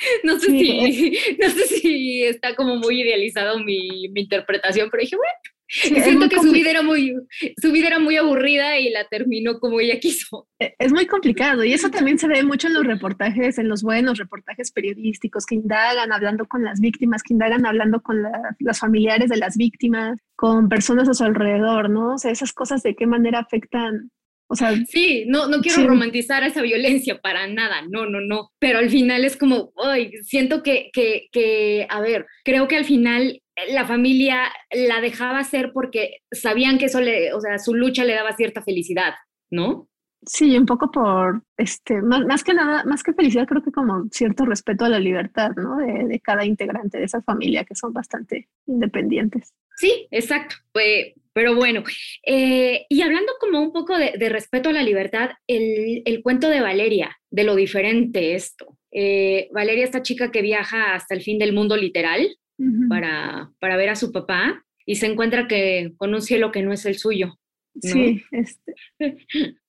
No 0.24 0.40
sé, 0.40 0.48
si, 0.48 1.18
no 1.40 1.50
sé 1.50 1.68
si 1.68 2.24
está 2.24 2.56
como 2.56 2.76
muy 2.78 3.02
idealizado 3.02 3.60
mi, 3.60 4.08
mi 4.10 4.22
interpretación, 4.22 4.90
pero 4.90 5.02
dije, 5.02 5.16
bueno, 5.16 5.32
siento 5.72 6.30
que 6.30 6.40
su 6.40 6.52
vida, 6.52 6.70
era 6.70 6.82
muy, 6.82 7.16
su 7.62 7.72
vida 7.72 7.88
era 7.88 8.00
muy 8.00 8.18
aburrida 8.18 8.78
y 8.78 8.90
la 8.90 9.06
terminó 9.08 9.60
como 9.60 9.80
ella 9.80 10.00
quiso. 10.00 10.48
E, 10.60 10.76
es 10.78 10.92
muy 10.92 11.08
complicado 11.08 11.64
y 11.64 11.74
eso 11.74 11.90
también 11.90 12.20
se 12.20 12.28
ve 12.28 12.44
mucho 12.44 12.68
en 12.68 12.74
los 12.74 12.86
reportajes, 12.86 13.58
en 13.58 13.70
los 13.70 13.82
buenos 13.84 14.18
reportajes 14.18 14.72
periodísticos 14.72 15.46
que 15.46 15.56
indagan 15.56 16.12
hablando 16.12 16.46
con 16.46 16.64
las 16.64 16.80
víctimas, 16.80 17.24
que 17.24 17.34
indagan 17.34 17.66
hablando 17.66 18.02
con 18.02 18.22
la, 18.22 18.56
los 18.60 18.80
familiares 18.80 19.30
de 19.30 19.38
las 19.38 19.56
víctimas, 19.56 20.20
con 20.36 20.70
personas 20.70 21.08
a 21.08 21.14
su 21.14 21.24
alrededor, 21.24 21.90
¿no? 21.90 22.16
O 22.16 22.18
sea, 22.18 22.32
esas 22.32 22.54
cosas 22.54 22.84
de 22.84 22.96
qué 22.96 23.08
manera 23.08 23.40
afectan 23.40 24.12
o 24.52 24.56
sea, 24.56 24.76
sí, 24.86 25.24
no, 25.28 25.48
no 25.48 25.62
quiero 25.62 25.88
romantizar 25.88 26.44
esa 26.44 26.62
violencia 26.62 27.22
para 27.22 27.48
nada, 27.48 27.84
no, 27.90 28.06
no, 28.06 28.20
no, 28.20 28.50
pero 28.60 28.80
al 28.80 28.90
final 28.90 29.24
es 29.24 29.38
como, 29.38 29.72
ay, 29.82 30.12
siento 30.24 30.62
que, 30.62 30.90
que, 30.92 31.30
que, 31.32 31.88
a 31.90 32.02
ver, 32.02 32.26
creo 32.44 32.68
que 32.68 32.76
al 32.76 32.84
final 32.84 33.42
la 33.70 33.86
familia 33.86 34.52
la 34.72 35.00
dejaba 35.00 35.40
hacer 35.40 35.72
porque 35.74 36.18
sabían 36.32 36.78
que 36.78 36.86
eso 36.86 37.00
le, 37.00 37.34
o 37.34 37.40
sea, 37.40 37.60
su 37.60 37.74
lucha 37.74 38.04
le 38.04 38.14
daba 38.14 38.36
cierta 38.36 38.62
felicidad, 38.62 39.14
¿no? 39.50 39.88
Sí, 40.26 40.58
un 40.58 40.66
poco 40.66 40.92
por, 40.92 41.44
este, 41.58 42.02
más, 42.02 42.26
más, 42.26 42.44
que 42.44 42.54
nada, 42.54 42.84
más 42.84 43.04
que 43.04 43.14
felicidad, 43.14 43.48
creo 43.48 43.64
que 43.64 43.72
como 43.72 44.04
cierto 44.12 44.46
respeto 44.46 44.84
a 44.84 44.90
la 44.90 45.00
libertad, 45.00 45.52
¿no? 45.56 45.78
De, 45.78 46.06
de 46.08 46.20
cada 46.20 46.46
integrante 46.46 46.98
de 47.00 47.06
esa 47.06 47.22
familia, 47.22 47.64
que 47.64 47.74
son 47.74 47.94
bastante 47.94 48.50
independientes. 48.68 49.54
Sí, 49.78 50.08
exacto. 50.12 50.58
Pues, 50.74 51.14
pero 51.34 51.56
bueno, 51.56 51.84
eh, 52.26 52.86
y 52.90 53.02
hablando 53.02 53.34
como 53.40 53.62
un 53.62 53.72
poco 53.72 53.98
de, 53.98 54.14
de 54.18 54.30
respeto 54.30 54.70
a 54.70 54.74
la 54.74 54.84
libertad, 54.84 55.32
el, 55.48 56.02
el, 56.06 56.22
cuento 56.22 56.50
de 56.50 56.62
Valeria, 56.62 57.18
de 57.30 57.44
lo 57.44 57.56
diferente 57.56 58.36
esto. 58.36 58.78
Eh, 58.92 59.48
Valeria, 59.54 59.86
esta 59.86 60.02
chica 60.02 60.32
que 60.32 60.42
viaja 60.42 60.94
hasta 60.94 61.16
el 61.16 61.22
fin 61.22 61.40
del 61.40 61.54
mundo 61.54 61.78
literal 61.78 62.28
uh 62.58 62.64
-huh. 62.64 62.90
para, 62.90 63.52
para 63.60 63.78
ver 63.78 63.90
a 63.90 63.96
su 63.96 64.12
papá 64.12 64.64
y 64.86 64.96
se 64.96 65.06
encuentra 65.06 65.48
que 65.48 65.94
con 65.98 66.14
un 66.14 66.22
cielo 66.22 66.52
que 66.52 66.62
no 66.62 66.74
es 66.74 66.86
el 66.86 66.98
suyo. 66.98 67.38
¿no? 67.76 67.82
Sí, 67.82 68.24
este. 68.32 68.76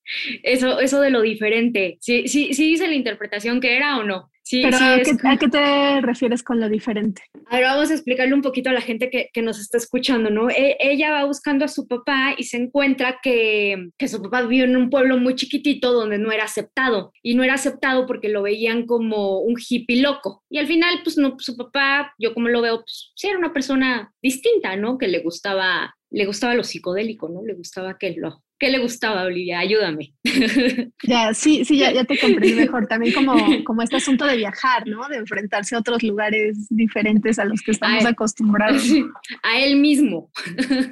Eso, 0.42 0.80
eso 0.80 1.00
de 1.00 1.10
lo 1.10 1.22
diferente. 1.22 1.96
¿Sí, 2.00 2.26
sí, 2.26 2.54
sí 2.54 2.70
dice 2.70 2.88
la 2.88 2.96
interpretación 2.96 3.60
que 3.60 3.76
era 3.76 3.98
o 3.98 4.02
no? 4.02 4.31
Sí, 4.44 4.62
Pero 4.62 4.76
sí 4.76 4.84
¿a, 4.84 5.02
qué, 5.02 5.16
¿a, 5.24 5.36
qué, 5.36 5.48
te 5.48 6.00
refieres 6.00 6.42
con 6.42 6.60
lo 6.60 6.68
diferente? 6.68 7.22
Ahora 7.46 7.74
vamos 7.74 7.90
a 7.90 7.94
explicarle 7.94 8.34
un 8.34 8.42
poquito 8.42 8.70
a 8.70 8.72
la 8.72 8.80
gente 8.80 9.08
que, 9.08 9.30
que 9.32 9.40
nos 9.40 9.60
está 9.60 9.78
escuchando, 9.78 10.30
¿no? 10.30 10.50
E 10.50 10.76
ella 10.80 11.12
va 11.12 11.24
buscando 11.24 11.64
a 11.64 11.68
su 11.68 11.86
papá 11.86 12.34
y 12.36 12.44
se 12.44 12.56
encuentra 12.56 13.18
que, 13.22 13.90
que, 13.96 14.08
su 14.08 14.20
papá 14.20 14.42
vive 14.42 14.64
en 14.64 14.76
un 14.76 14.90
pueblo 14.90 15.16
muy 15.16 15.36
chiquitito 15.36 15.92
donde 15.92 16.18
no 16.18 16.32
era 16.32 16.44
aceptado. 16.44 17.12
Y 17.22 17.34
no 17.34 17.44
era 17.44 17.54
aceptado 17.54 18.04
porque 18.06 18.28
lo 18.28 18.42
veían 18.42 18.84
como 18.86 19.38
un 19.38 19.54
hippie 19.56 20.02
loco. 20.02 20.42
Y 20.50 20.58
al 20.58 20.66
final, 20.66 21.00
pues 21.04 21.16
no, 21.16 21.36
su 21.38 21.56
papá, 21.56 22.12
yo 22.18 22.34
como 22.34 22.48
lo 22.48 22.62
veo, 22.62 22.78
pues 22.78 23.12
sí 23.14 23.28
era 23.28 23.38
una 23.38 23.52
persona 23.52 24.12
distinta, 24.20 24.76
¿no? 24.76 24.98
Que 24.98 25.08
le 25.08 25.20
gustaba, 25.20 25.94
le 26.12 26.26
gustaba 26.26 26.54
lo 26.54 26.64
psicodélico, 26.64 27.28
¿no? 27.28 27.42
Le 27.44 27.54
gustaba 27.54 27.98
que 27.98 28.14
lo, 28.16 28.42
¿Qué 28.62 28.70
le 28.70 28.78
gustaba, 28.78 29.24
Olivia? 29.24 29.58
Ayúdame. 29.58 30.14
Ya, 31.02 31.34
sí, 31.34 31.64
sí, 31.64 31.78
ya, 31.78 31.90
ya 31.92 32.04
te 32.04 32.16
comprendí 32.16 32.54
mejor. 32.54 32.86
También 32.86 33.12
como, 33.12 33.34
como 33.64 33.82
este 33.82 33.96
asunto 33.96 34.24
de 34.24 34.36
viajar, 34.36 34.86
¿no? 34.86 35.08
De 35.08 35.16
enfrentarse 35.16 35.74
a 35.74 35.80
otros 35.80 36.00
lugares 36.04 36.68
diferentes 36.70 37.40
a 37.40 37.44
los 37.44 37.60
que 37.60 37.72
estamos 37.72 38.04
a 38.04 38.10
acostumbrados. 38.10 38.84
A 39.42 39.58
él 39.58 39.80
mismo. 39.80 40.30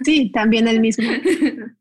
Sí, 0.02 0.32
también 0.32 0.66
él 0.66 0.80
mismo. 0.80 1.08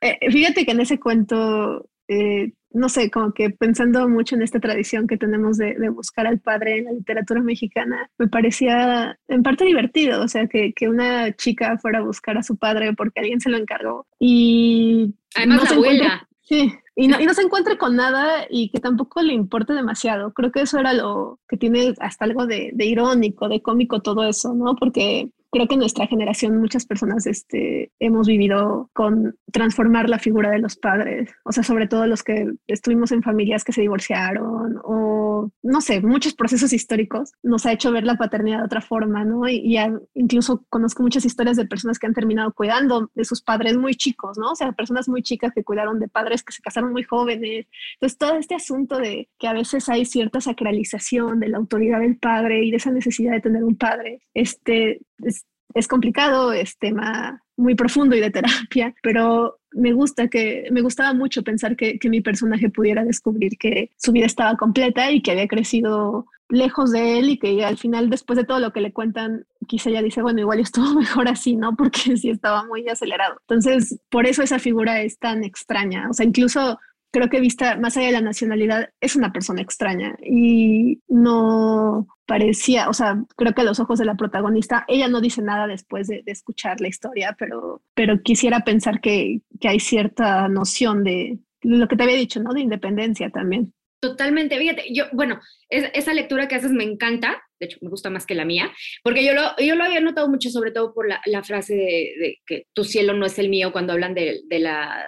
Eh, 0.00 0.30
fíjate 0.30 0.64
que 0.64 0.70
en 0.70 0.80
ese 0.80 1.00
cuento 1.00 1.90
eh, 2.06 2.52
no 2.70 2.88
sé, 2.88 3.10
como 3.10 3.32
que 3.32 3.50
pensando 3.50 4.08
mucho 4.08 4.34
en 4.34 4.42
esta 4.42 4.60
tradición 4.60 5.06
que 5.06 5.16
tenemos 5.16 5.56
de, 5.56 5.74
de, 5.74 5.88
buscar 5.88 6.26
al 6.26 6.38
padre 6.38 6.78
en 6.78 6.84
la 6.84 6.92
literatura 6.92 7.40
mexicana, 7.40 8.10
me 8.18 8.28
parecía 8.28 9.18
en 9.28 9.42
parte 9.42 9.64
divertido, 9.64 10.22
o 10.22 10.28
sea, 10.28 10.46
que, 10.46 10.72
que 10.74 10.88
una 10.88 11.34
chica 11.34 11.78
fuera 11.78 11.98
a 11.98 12.02
buscar 12.02 12.36
a 12.36 12.42
su 12.42 12.56
padre 12.56 12.92
porque 12.94 13.20
alguien 13.20 13.40
se 13.40 13.50
lo 13.50 13.56
encargó. 13.56 14.06
Y 14.18 15.14
además 15.34 15.58
no 15.58 15.64
la 15.64 15.70
abuela. 15.70 16.28
Sí, 16.42 16.72
y 16.96 17.08
no, 17.08 17.20
y 17.20 17.26
no, 17.26 17.34
se 17.34 17.42
encuentre 17.42 17.76
con 17.76 17.94
nada 17.94 18.46
y 18.48 18.70
que 18.70 18.80
tampoco 18.80 19.22
le 19.22 19.34
importe 19.34 19.74
demasiado. 19.74 20.32
Creo 20.32 20.50
que 20.50 20.62
eso 20.62 20.78
era 20.78 20.94
lo 20.94 21.40
que 21.46 21.58
tiene 21.58 21.94
hasta 22.00 22.24
algo 22.24 22.46
de, 22.46 22.70
de 22.72 22.86
irónico, 22.86 23.50
de 23.50 23.60
cómico 23.60 24.00
todo 24.00 24.24
eso, 24.24 24.54
¿no? 24.54 24.74
Porque 24.74 25.30
creo 25.50 25.66
que 25.66 25.74
en 25.74 25.80
nuestra 25.80 26.06
generación 26.06 26.58
muchas 26.58 26.86
personas 26.86 27.26
este, 27.26 27.90
hemos 27.98 28.26
vivido 28.26 28.90
con 28.92 29.36
transformar 29.52 30.08
la 30.08 30.18
figura 30.18 30.50
de 30.50 30.58
los 30.58 30.76
padres, 30.76 31.30
o 31.44 31.52
sea, 31.52 31.62
sobre 31.62 31.86
todo 31.86 32.06
los 32.06 32.22
que 32.22 32.46
estuvimos 32.66 33.12
en 33.12 33.22
familias 33.22 33.64
que 33.64 33.72
se 33.72 33.80
divorciaron 33.80 34.78
o, 34.84 35.50
no 35.62 35.80
sé, 35.80 36.00
muchos 36.00 36.34
procesos 36.34 36.72
históricos 36.72 37.32
nos 37.42 37.66
ha 37.66 37.72
hecho 37.72 37.92
ver 37.92 38.04
la 38.04 38.16
paternidad 38.16 38.58
de 38.58 38.64
otra 38.64 38.80
forma, 38.80 39.24
¿no? 39.24 39.48
Y, 39.48 39.56
y 39.56 39.78
incluso 40.14 40.64
conozco 40.68 41.02
muchas 41.02 41.24
historias 41.24 41.56
de 41.56 41.66
personas 41.66 41.98
que 41.98 42.06
han 42.06 42.14
terminado 42.14 42.52
cuidando 42.52 43.10
de 43.14 43.24
sus 43.24 43.42
padres 43.42 43.76
muy 43.76 43.94
chicos, 43.94 44.38
¿no? 44.38 44.52
O 44.52 44.56
sea, 44.56 44.72
personas 44.72 45.08
muy 45.08 45.22
chicas 45.22 45.52
que 45.54 45.64
cuidaron 45.64 45.98
de 45.98 46.08
padres 46.08 46.42
que 46.42 46.52
se 46.52 46.62
casaron 46.62 46.92
muy 46.92 47.04
jóvenes. 47.04 47.66
Entonces, 47.94 48.18
todo 48.18 48.34
este 48.36 48.54
asunto 48.54 48.98
de 48.98 49.28
que 49.38 49.48
a 49.48 49.52
veces 49.52 49.88
hay 49.88 50.04
cierta 50.04 50.40
sacralización 50.40 51.40
de 51.40 51.48
la 51.48 51.58
autoridad 51.58 52.00
del 52.00 52.18
padre 52.18 52.64
y 52.64 52.70
de 52.70 52.76
esa 52.76 52.90
necesidad 52.90 53.32
de 53.32 53.40
tener 53.40 53.64
un 53.64 53.76
padre, 53.76 54.22
este, 54.34 55.00
es, 55.24 55.44
es, 55.74 55.88
complicado, 55.88 56.52
es 56.52 56.78
tema 56.78 57.42
muy 57.56 57.74
profundo 57.74 58.16
y 58.16 58.20
de 58.20 58.30
terapia, 58.30 58.94
pero 59.02 59.58
me 59.72 59.92
gusta 59.92 60.28
que, 60.28 60.68
me 60.70 60.82
gustaba 60.82 61.12
mucho 61.12 61.42
pensar 61.42 61.76
que, 61.76 61.98
que 61.98 62.08
mi 62.08 62.20
personaje 62.20 62.70
pudiera 62.70 63.04
descubrir 63.04 63.58
que 63.58 63.90
su 63.96 64.12
vida 64.12 64.26
estaba 64.26 64.56
completa 64.56 65.10
y 65.10 65.22
que 65.22 65.32
había 65.32 65.48
crecido 65.48 66.26
lejos 66.48 66.92
de 66.92 67.18
él 67.18 67.30
y 67.30 67.38
que 67.38 67.64
al 67.64 67.76
final, 67.76 68.10
después 68.10 68.36
de 68.36 68.44
todo 68.44 68.58
lo 68.58 68.72
que 68.72 68.80
le 68.80 68.92
cuentan, 68.92 69.46
quizá 69.66 69.90
ella 69.90 70.02
dice, 70.02 70.22
bueno, 70.22 70.40
igual 70.40 70.60
estuvo 70.60 70.94
mejor 70.98 71.28
así, 71.28 71.56
¿no? 71.56 71.76
Porque 71.76 72.16
sí 72.16 72.30
estaba 72.30 72.64
muy 72.64 72.88
acelerado. 72.88 73.36
Entonces, 73.40 74.00
por 74.10 74.26
eso 74.26 74.42
esa 74.42 74.58
figura 74.58 75.02
es 75.02 75.18
tan 75.18 75.44
extraña. 75.44 76.08
O 76.10 76.14
sea, 76.14 76.26
incluso 76.26 76.78
creo 77.10 77.28
que 77.28 77.40
vista 77.40 77.76
más 77.76 77.96
allá 77.96 78.06
de 78.06 78.12
la 78.12 78.20
nacionalidad, 78.20 78.90
es 79.00 79.16
una 79.16 79.32
persona 79.32 79.62
extraña 79.62 80.16
y 80.22 81.00
no 81.08 82.06
parecía, 82.26 82.88
o 82.88 82.92
sea, 82.92 83.24
creo 83.36 83.54
que 83.54 83.62
a 83.62 83.64
los 83.64 83.80
ojos 83.80 83.98
de 83.98 84.04
la 84.04 84.16
protagonista, 84.16 84.84
ella 84.88 85.08
no 85.08 85.20
dice 85.20 85.40
nada 85.42 85.66
después 85.66 86.08
de, 86.08 86.22
de 86.22 86.32
escuchar 86.32 86.80
la 86.80 86.88
historia, 86.88 87.34
pero, 87.38 87.82
pero 87.94 88.22
quisiera 88.22 88.60
pensar 88.60 89.00
que, 89.00 89.40
que 89.60 89.68
hay 89.68 89.80
cierta 89.80 90.48
noción 90.48 91.04
de 91.04 91.38
lo 91.62 91.88
que 91.88 91.96
te 91.96 92.02
había 92.02 92.16
dicho, 92.16 92.40
¿no? 92.42 92.52
De 92.52 92.60
independencia 92.60 93.30
también. 93.30 93.72
Totalmente, 94.00 94.56
fíjate, 94.56 94.84
yo, 94.94 95.06
bueno, 95.12 95.40
es, 95.68 95.90
esa 95.92 96.14
lectura 96.14 96.46
que 96.46 96.54
haces 96.54 96.70
me 96.70 96.84
encanta, 96.84 97.42
de 97.58 97.66
hecho 97.66 97.78
me 97.80 97.88
gusta 97.88 98.10
más 98.10 98.26
que 98.26 98.36
la 98.36 98.44
mía, 98.44 98.70
porque 99.02 99.24
yo 99.24 99.32
lo, 99.32 99.56
yo 99.58 99.74
lo 99.74 99.82
había 99.82 100.00
notado 100.00 100.28
mucho, 100.28 100.50
sobre 100.50 100.70
todo 100.70 100.94
por 100.94 101.08
la, 101.08 101.20
la 101.26 101.42
frase 101.42 101.74
de, 101.74 102.14
de, 102.20 102.38
que 102.46 102.66
tu 102.74 102.84
cielo 102.84 103.14
no 103.14 103.26
es 103.26 103.40
el 103.40 103.48
mío, 103.48 103.72
cuando 103.72 103.94
hablan 103.94 104.14
de, 104.14 104.42
de 104.46 104.58
la 104.60 105.04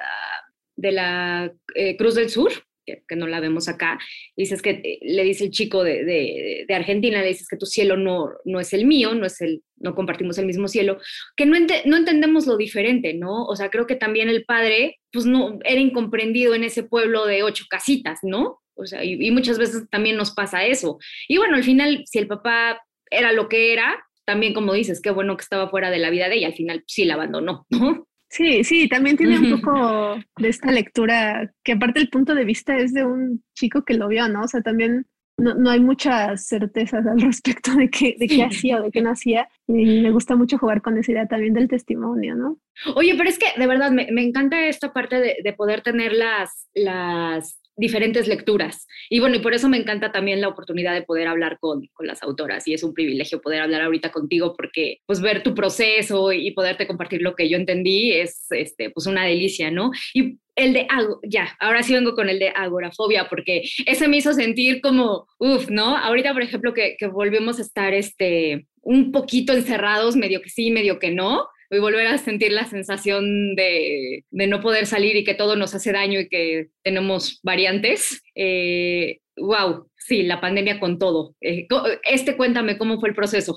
de 0.80 0.92
la 0.92 1.52
eh, 1.74 1.96
Cruz 1.96 2.14
del 2.14 2.30
Sur, 2.30 2.50
que, 2.84 3.16
no 3.16 3.26
la 3.26 3.40
vemos 3.40 3.68
acá, 3.68 3.98
dices 4.36 4.62
que 4.62 4.70
eh, 4.70 4.98
le 5.02 5.22
dice 5.24 5.44
el 5.44 5.50
chico 5.50 5.84
de, 5.84 6.04
de, 6.04 6.64
de, 6.66 6.74
Argentina, 6.74 7.20
le 7.20 7.28
dices 7.28 7.46
que 7.48 7.56
tu 7.56 7.66
cielo 7.66 7.96
no, 7.96 8.30
no 8.44 8.60
es 8.60 8.72
el 8.72 8.86
mío, 8.86 9.14
no 9.14 9.26
es 9.26 9.40
el, 9.40 9.62
no 9.76 9.94
compartimos 9.94 10.38
el 10.38 10.46
mismo 10.46 10.68
cielo, 10.68 10.98
que 11.36 11.46
no, 11.46 11.56
ente, 11.56 11.82
no 11.84 11.96
entendemos 11.96 12.46
lo 12.46 12.56
diferente, 12.56 13.14
¿no? 13.14 13.44
O 13.44 13.56
sea, 13.56 13.70
creo 13.70 13.86
que 13.86 13.96
también 13.96 14.28
el 14.28 14.44
padre, 14.44 14.98
pues 15.12 15.26
no, 15.26 15.58
era 15.64 15.80
incomprendido 15.80 16.54
en 16.54 16.64
ese 16.64 16.82
pueblo 16.82 17.26
de 17.26 17.42
ocho 17.42 17.64
casitas, 17.68 18.20
¿no? 18.22 18.60
O 18.74 18.86
sea, 18.86 19.04
y, 19.04 19.14
y 19.24 19.30
muchas 19.30 19.58
veces 19.58 19.88
también 19.90 20.16
nos 20.16 20.32
pasa 20.32 20.64
eso. 20.64 20.98
Y 21.28 21.36
bueno, 21.36 21.56
al 21.56 21.64
final, 21.64 22.02
si 22.06 22.18
el 22.18 22.26
papá 22.26 22.80
era 23.10 23.32
lo 23.32 23.48
que 23.48 23.72
era, 23.72 24.02
también 24.24 24.54
como 24.54 24.72
dices, 24.72 25.02
qué 25.02 25.10
bueno 25.10 25.36
que 25.36 25.42
estaba 25.42 25.68
fuera 25.68 25.90
de 25.90 25.98
la 25.98 26.10
vida 26.10 26.28
de 26.28 26.36
ella, 26.36 26.46
al 26.48 26.54
final 26.54 26.84
sí 26.86 27.04
la 27.04 27.14
abandonó, 27.14 27.66
¿no? 27.70 28.06
Sí, 28.30 28.62
sí, 28.62 28.88
también 28.88 29.16
tiene 29.16 29.38
un 29.40 29.60
poco 29.60 30.14
de 30.38 30.48
esta 30.48 30.70
lectura, 30.70 31.52
que 31.64 31.72
aparte 31.72 31.98
el 31.98 32.08
punto 32.08 32.34
de 32.34 32.44
vista 32.44 32.76
es 32.76 32.94
de 32.94 33.04
un 33.04 33.42
chico 33.56 33.84
que 33.84 33.94
lo 33.94 34.06
vio, 34.06 34.28
¿no? 34.28 34.42
O 34.42 34.48
sea, 34.48 34.62
también 34.62 35.06
no, 35.36 35.54
no 35.54 35.70
hay 35.70 35.80
muchas 35.80 36.46
certezas 36.46 37.04
al 37.06 37.20
respecto 37.20 37.74
de 37.74 37.90
qué, 37.90 38.14
de 38.18 38.28
qué 38.28 38.44
hacía 38.44 38.78
o 38.78 38.84
de 38.84 38.92
qué 38.92 39.02
no 39.02 39.10
hacía. 39.10 39.48
Y 39.66 40.00
me 40.02 40.12
gusta 40.12 40.36
mucho 40.36 40.58
jugar 40.58 40.80
con 40.80 40.96
esa 40.96 41.10
idea 41.10 41.26
también 41.26 41.54
del 41.54 41.66
testimonio, 41.68 42.36
¿no? 42.36 42.58
Oye, 42.94 43.14
pero 43.16 43.28
es 43.28 43.38
que 43.38 43.46
de 43.58 43.66
verdad 43.66 43.90
me, 43.90 44.08
me 44.12 44.22
encanta 44.22 44.64
esta 44.66 44.92
parte 44.92 45.18
de, 45.18 45.36
de 45.42 45.52
poder 45.52 45.82
tener 45.82 46.12
las, 46.12 46.68
las 46.72 47.59
diferentes 47.76 48.28
lecturas. 48.28 48.86
Y 49.08 49.20
bueno, 49.20 49.36
y 49.36 49.40
por 49.40 49.54
eso 49.54 49.68
me 49.68 49.76
encanta 49.76 50.12
también 50.12 50.40
la 50.40 50.48
oportunidad 50.48 50.94
de 50.94 51.02
poder 51.02 51.28
hablar 51.28 51.58
con, 51.60 51.86
con, 51.92 52.06
las 52.06 52.22
autoras 52.22 52.66
y 52.66 52.74
es 52.74 52.82
un 52.82 52.94
privilegio 52.94 53.40
poder 53.40 53.60
hablar 53.60 53.82
ahorita 53.82 54.10
contigo 54.10 54.54
porque 54.56 54.98
pues 55.06 55.20
ver 55.20 55.42
tu 55.42 55.54
proceso 55.54 56.32
y 56.32 56.50
poderte 56.52 56.86
compartir 56.86 57.22
lo 57.22 57.34
que 57.34 57.48
yo 57.48 57.56
entendí 57.56 58.12
es 58.12 58.46
este, 58.50 58.90
pues 58.90 59.06
una 59.06 59.24
delicia, 59.24 59.70
¿no? 59.70 59.90
Y 60.14 60.38
el 60.56 60.72
de, 60.74 60.86
ya, 61.22 61.56
ahora 61.58 61.82
sí 61.82 61.94
vengo 61.94 62.14
con 62.14 62.28
el 62.28 62.38
de 62.38 62.50
agorafobia 62.50 63.28
porque 63.28 63.62
ese 63.86 64.08
me 64.08 64.18
hizo 64.18 64.32
sentir 64.34 64.80
como, 64.80 65.26
uff, 65.38 65.70
¿no? 65.70 65.96
Ahorita, 65.96 66.32
por 66.32 66.42
ejemplo, 66.42 66.74
que, 66.74 66.96
que 66.98 67.06
volvemos 67.06 67.58
a 67.58 67.62
estar 67.62 67.94
este, 67.94 68.66
un 68.82 69.12
poquito 69.12 69.52
encerrados, 69.52 70.16
medio 70.16 70.42
que 70.42 70.50
sí, 70.50 70.70
medio 70.70 70.98
que 70.98 71.10
no, 71.10 71.46
y 71.70 71.78
volver 71.78 72.06
a 72.08 72.18
sentir 72.18 72.52
la 72.52 72.66
sensación 72.66 73.54
de, 73.54 74.24
de, 74.30 74.46
no 74.46 74.60
poder 74.60 74.86
salir 74.86 75.16
y 75.16 75.24
que 75.24 75.34
todo 75.34 75.56
nos 75.56 75.74
hace 75.74 75.92
daño 75.92 76.20
y 76.20 76.28
que 76.28 76.68
tenemos 76.82 77.40
variantes. 77.42 78.22
Eh, 78.34 79.20
wow, 79.36 79.86
sí, 79.96 80.24
la 80.24 80.40
pandemia 80.40 80.80
con 80.80 80.98
todo. 80.98 81.34
Eh, 81.40 81.68
este 82.04 82.36
cuéntame 82.36 82.76
cómo 82.76 82.98
fue 82.98 83.10
el 83.10 83.14
proceso. 83.14 83.56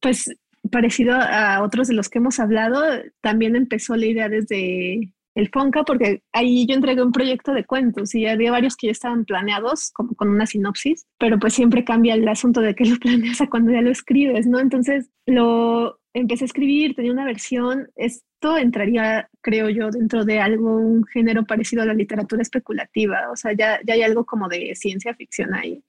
Pues 0.00 0.30
parecido 0.70 1.14
a 1.14 1.62
otros 1.62 1.88
de 1.88 1.94
los 1.94 2.08
que 2.08 2.18
hemos 2.18 2.38
hablado, 2.40 2.82
también 3.20 3.56
empezó 3.56 3.96
la 3.96 4.06
idea 4.06 4.28
desde 4.28 5.12
el 5.34 5.48
Fonca, 5.48 5.82
porque 5.82 6.22
ahí 6.32 6.66
yo 6.66 6.74
entregué 6.74 7.02
un 7.02 7.12
proyecto 7.12 7.52
de 7.52 7.64
cuentos 7.64 8.14
y 8.14 8.26
había 8.26 8.52
varios 8.52 8.76
que 8.76 8.86
ya 8.86 8.92
estaban 8.92 9.24
planeados, 9.24 9.90
como 9.92 10.14
con 10.14 10.28
una 10.28 10.46
sinopsis, 10.46 11.06
pero 11.18 11.38
pues 11.38 11.54
siempre 11.54 11.84
cambia 11.84 12.14
el 12.14 12.26
asunto 12.28 12.60
de 12.60 12.74
que 12.74 12.84
lo 12.84 12.96
planeas 13.00 13.40
a 13.40 13.48
cuando 13.48 13.72
ya 13.72 13.82
lo 13.82 13.90
escribes, 13.90 14.46
¿no? 14.46 14.60
Entonces, 14.60 15.10
lo, 15.26 15.98
empecé 16.14 16.44
a 16.44 16.46
escribir, 16.46 16.94
tenía 16.94 17.12
una 17.12 17.24
versión, 17.24 17.88
esto 17.96 18.56
entraría, 18.56 19.28
creo 19.40 19.68
yo, 19.68 19.90
dentro 19.90 20.24
de 20.24 20.38
algo, 20.38 20.76
un 20.76 21.04
género 21.04 21.44
parecido 21.44 21.82
a 21.82 21.86
la 21.86 21.94
literatura 21.94 22.40
especulativa, 22.40 23.30
o 23.32 23.36
sea, 23.36 23.52
ya, 23.52 23.80
ya 23.84 23.94
hay 23.94 24.02
algo 24.02 24.24
como 24.24 24.48
de 24.48 24.74
ciencia 24.76 25.12
ficción 25.14 25.52
ahí. 25.54 25.82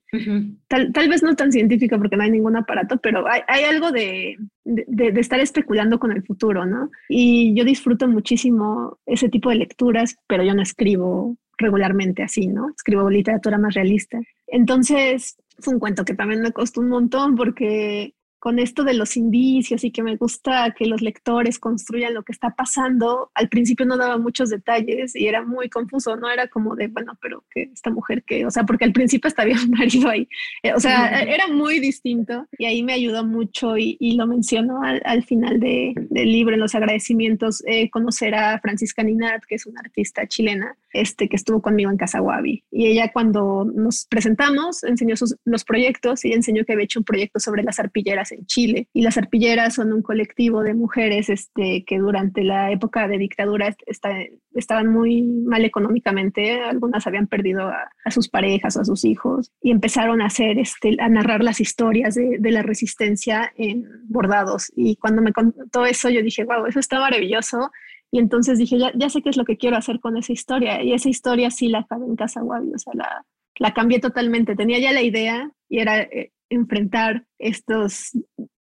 tal, 0.67 0.91
tal, 0.91 1.09
vez 1.09 1.21
no 1.21 1.35
tan 1.35 1.51
científica 1.51 1.97
porque 1.97 2.17
no 2.17 2.23
hay 2.23 2.31
ningún 2.31 2.55
aparato, 2.57 2.97
pero 2.97 3.27
hay, 3.27 3.41
hay 3.47 3.65
algo 3.65 3.91
de, 3.91 4.38
de, 4.63 5.11
de, 5.11 5.21
estar 5.21 5.39
especulando 5.39 5.99
con 5.99 6.11
el 6.11 6.23
futuro, 6.23 6.65
¿no? 6.65 6.89
Y 7.07 7.53
yo 7.55 7.63
disfruto 7.63 8.07
muchísimo 8.07 8.97
ese 9.05 9.29
tipo 9.29 9.49
de 9.49 9.57
lecturas, 9.57 10.17
pero 10.27 10.43
yo 10.43 10.55
no 10.55 10.63
escribo 10.63 11.38
regularmente 11.57 12.23
así, 12.23 12.47
¿no? 12.47 12.69
Escribo 12.75 13.09
literatura 13.09 13.59
más 13.59 13.75
realista. 13.75 14.19
Entonces, 14.47 15.38
fue 15.59 15.73
un 15.73 15.79
cuento 15.79 16.03
que 16.03 16.15
también 16.15 16.41
me 16.41 16.51
costó 16.51 16.81
un 16.81 16.89
montón 16.89 17.35
porque 17.35 18.14
con 18.39 18.60
esto 18.60 18.84
de 18.84 18.93
los 18.93 19.17
indicios 19.17 19.84
y 19.84 19.91
que 19.91 20.04
me 20.04 20.15
gusta 20.15 20.74
que 20.78 20.86
los 20.86 21.02
lectores 21.02 21.60
construyan 21.60 22.13
lo 22.13 22.24
que 22.24 22.32
está 22.32 22.52
pasando, 22.56 23.32
al 23.34 23.50
principio 23.50 23.86
no 23.86 23.98
daba 23.98 24.17
muchos 24.17 24.50
detalles 24.50 25.15
y 25.15 25.28
era 25.28 25.43
muy 25.43 25.69
confuso, 25.69 26.15
no 26.15 26.30
era 26.30 26.48
como 26.48 26.76
de, 26.76 26.88
bueno, 26.88 27.17
pero 27.21 27.43
que 27.50 27.63
esta 27.74 27.89
mujer 27.89 28.24
que, 28.24 28.45
o 28.45 28.52
sea, 28.52 28.63
porque 28.63 28.86
al 28.86 28.93
principio 28.93 29.28
estaba 29.28 29.50
un 29.63 29.71
marido 29.71 30.10
ahí, 30.10 30.28
eh, 30.63 30.74
o 30.74 30.80
sea, 30.80 31.21
era 31.21 31.48
muy 31.48 31.80
distinto 31.80 32.48
y 32.58 32.65
ahí 32.65 32.84
me 32.84 32.93
ayudó 32.93 33.26
mucho 33.26 33.78
y, 33.78 34.15
lo 34.15 34.28
menciono 34.28 34.82
al, 34.82 35.24
final 35.24 35.60
de, 35.60 35.93
del 36.10 36.32
libro, 36.32 36.54
en 36.54 36.62
los 36.62 36.74
agradecimientos, 36.74 37.62
eh, 37.65 37.89
conocer 37.89 38.34
a 38.34 38.60
Francisca 38.60 39.04
Ninat, 39.04 39.43
que 39.45 39.56
es 39.56 39.65
una 39.65 39.82
artista 39.82 40.26
chilena, 40.28 40.78
este, 40.93 41.28
que 41.28 41.36
estuvo 41.36 41.62
conmigo 41.62 41.91
en 41.91 41.98
Casaguabi. 41.98 42.63
Y 42.71 42.88
ella 42.88 43.12
cuando 43.12 43.65
nos 43.65 44.06
presentamos 44.06 44.84
enseñó 44.84 45.17
sus, 45.17 45.36
los 45.43 45.65
proyectos 45.65 46.24
y 46.24 46.32
enseñó 46.32 46.63
que 46.63 46.74
había 46.74 46.86
hecho 46.86 47.00
un 47.00 47.06
proyecto 47.06 47.39
sobre 47.39 47.63
las 47.63 47.80
arpilleras 47.80 48.24
en 48.31 48.45
Chile. 48.45 48.88
Y 48.93 49.01
las 49.01 49.17
arpilleras 49.17 49.75
son 49.75 49.93
un 49.93 50.01
colectivo 50.01 50.63
de 50.63 50.73
mujeres 50.73 51.29
este, 51.29 51.83
que 51.85 51.97
durante 51.97 52.43
la 52.43 52.71
época 52.71 53.07
de 53.07 53.17
dictadura 53.17 53.75
estaban 53.85 54.88
muy 54.88 55.21
mal 55.21 55.65
económicamente. 55.65 56.61
Algunas 56.61 57.07
habían 57.07 57.27
perdido 57.27 57.67
a, 57.67 57.89
sus 58.11 58.29
parejas 58.29 58.77
o 58.77 58.81
a 58.81 58.85
sus 58.85 59.03
hijos 59.05 59.51
y 59.61 59.71
empezaron 59.71 60.21
a 60.21 60.27
hacer, 60.27 60.59
este, 60.59 60.95
a 60.99 61.09
narrar 61.09 61.43
las 61.43 61.59
historias 61.59 62.15
de, 62.15 62.38
de 62.39 62.51
la 62.51 62.61
resistencia 62.61 63.51
en 63.57 63.85
bordados. 64.07 64.71
Y 64.75 64.95
cuando 64.97 65.21
me 65.21 65.33
contó 65.33 65.85
eso, 65.85 66.09
yo 66.09 66.21
dije, 66.21 66.43
wow, 66.43 66.65
eso 66.65 66.79
está 66.79 66.99
maravilloso 66.99 67.71
y 68.11 68.19
entonces 68.19 68.57
dije, 68.57 68.77
ya, 68.79 68.91
ya 68.95 69.09
sé 69.09 69.21
qué 69.21 69.29
es 69.29 69.35
lo 69.35 69.43
que 69.43 69.57
quiero 69.57 69.75
hacer 69.75 69.99
con 69.99 70.15
esa 70.15 70.31
historia. 70.31 70.81
Y 70.81 70.93
esa 70.93 71.09
historia 71.09 71.51
sí 71.51 71.67
la 71.67 71.79
acabé 71.79 72.05
en 72.05 72.15
Casa 72.15 72.39
Guavi, 72.39 72.73
o 72.73 72.77
sea, 72.77 72.93
la, 72.95 73.25
la 73.57 73.73
cambié 73.73 73.99
totalmente. 73.99 74.55
Tenía 74.55 74.79
ya 74.79 74.91
la 74.91 75.01
idea 75.01 75.51
y 75.67 75.79
era 75.79 76.01
eh, 76.01 76.31
enfrentar 76.55 77.25
estos, 77.39 78.11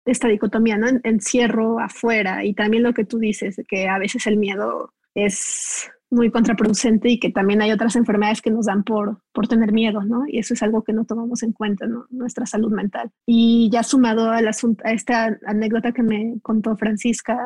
esta 0.05 0.27
dicotomía, 0.27 0.77
¿no? 0.77 0.87
Encierro 1.03 1.79
afuera 1.79 2.45
y 2.45 2.53
también 2.53 2.83
lo 2.83 2.93
que 2.93 3.05
tú 3.05 3.19
dices, 3.19 3.61
que 3.67 3.87
a 3.87 3.97
veces 3.97 4.27
el 4.27 4.37
miedo 4.37 4.93
es 5.13 5.89
muy 6.09 6.31
contraproducente 6.31 7.09
y 7.09 7.19
que 7.19 7.31
también 7.31 7.61
hay 7.61 7.71
otras 7.71 7.95
enfermedades 7.95 8.41
que 8.41 8.51
nos 8.51 8.65
dan 8.65 8.83
por, 8.83 9.21
por 9.33 9.47
tener 9.47 9.71
miedo, 9.71 10.03
¿no? 10.03 10.23
Y 10.27 10.39
eso 10.39 10.53
es 10.53 10.63
algo 10.63 10.83
que 10.83 10.93
no 10.93 11.05
tomamos 11.05 11.43
en 11.43 11.51
cuenta, 11.51 11.87
¿no? 11.87 12.05
Nuestra 12.09 12.45
salud 12.45 12.71
mental. 12.71 13.11
Y 13.25 13.69
ya 13.71 13.83
sumado 13.83 14.31
al 14.31 14.47
asunto, 14.47 14.83
a 14.85 14.91
esta 14.91 15.37
anécdota 15.45 15.91
que 15.91 16.03
me 16.03 16.39
contó 16.41 16.75
Francisca, 16.77 17.37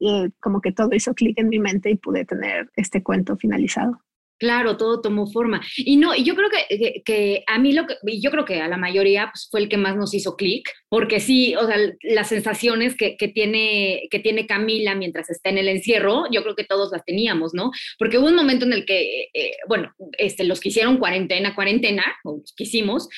eh, 0.00 0.30
como 0.40 0.60
que 0.60 0.72
todo 0.72 0.90
hizo 0.92 1.14
clic 1.14 1.38
en 1.38 1.48
mi 1.48 1.58
mente 1.58 1.90
y 1.90 1.96
pude 1.96 2.24
tener 2.24 2.70
este 2.76 3.02
cuento 3.02 3.36
finalizado. 3.36 4.00
Claro, 4.38 4.76
todo 4.76 5.00
tomó 5.00 5.26
forma. 5.28 5.60
Y 5.76 5.96
no, 5.96 6.14
y 6.14 6.24
yo 6.24 6.34
creo 6.34 6.48
que, 6.50 7.02
que, 7.04 7.44
a 7.46 7.58
mí 7.58 7.72
lo 7.72 7.86
que, 7.86 7.96
yo 8.20 8.30
creo 8.32 8.44
que 8.44 8.60
a 8.60 8.68
la 8.68 8.76
mayoría 8.76 9.30
pues, 9.32 9.48
fue 9.48 9.60
el 9.60 9.68
que 9.68 9.76
más 9.76 9.96
nos 9.96 10.12
hizo 10.12 10.36
clic, 10.36 10.68
porque 10.88 11.20
sí, 11.20 11.54
o 11.54 11.66
sea, 11.66 11.76
las 12.02 12.28
sensaciones 12.28 12.96
que, 12.96 13.16
que, 13.16 13.28
tiene, 13.28 14.08
que 14.10 14.18
tiene 14.18 14.46
Camila 14.46 14.96
mientras 14.96 15.30
está 15.30 15.50
en 15.50 15.58
el 15.58 15.68
encierro, 15.68 16.24
yo 16.32 16.42
creo 16.42 16.56
que 16.56 16.64
todos 16.64 16.90
las 16.90 17.04
teníamos, 17.04 17.54
¿no? 17.54 17.70
Porque 17.98 18.18
hubo 18.18 18.26
un 18.26 18.34
momento 18.34 18.64
en 18.64 18.72
el 18.72 18.84
que, 18.84 19.28
eh, 19.32 19.52
bueno, 19.68 19.92
este, 20.18 20.42
los 20.44 20.60
que 20.60 20.70
hicieron 20.70 20.98
cuarentena, 20.98 21.54
cuarentena, 21.54 22.04
o 22.24 22.38
los 22.38 22.52
que 22.56 22.64
hicimos, 22.64 23.08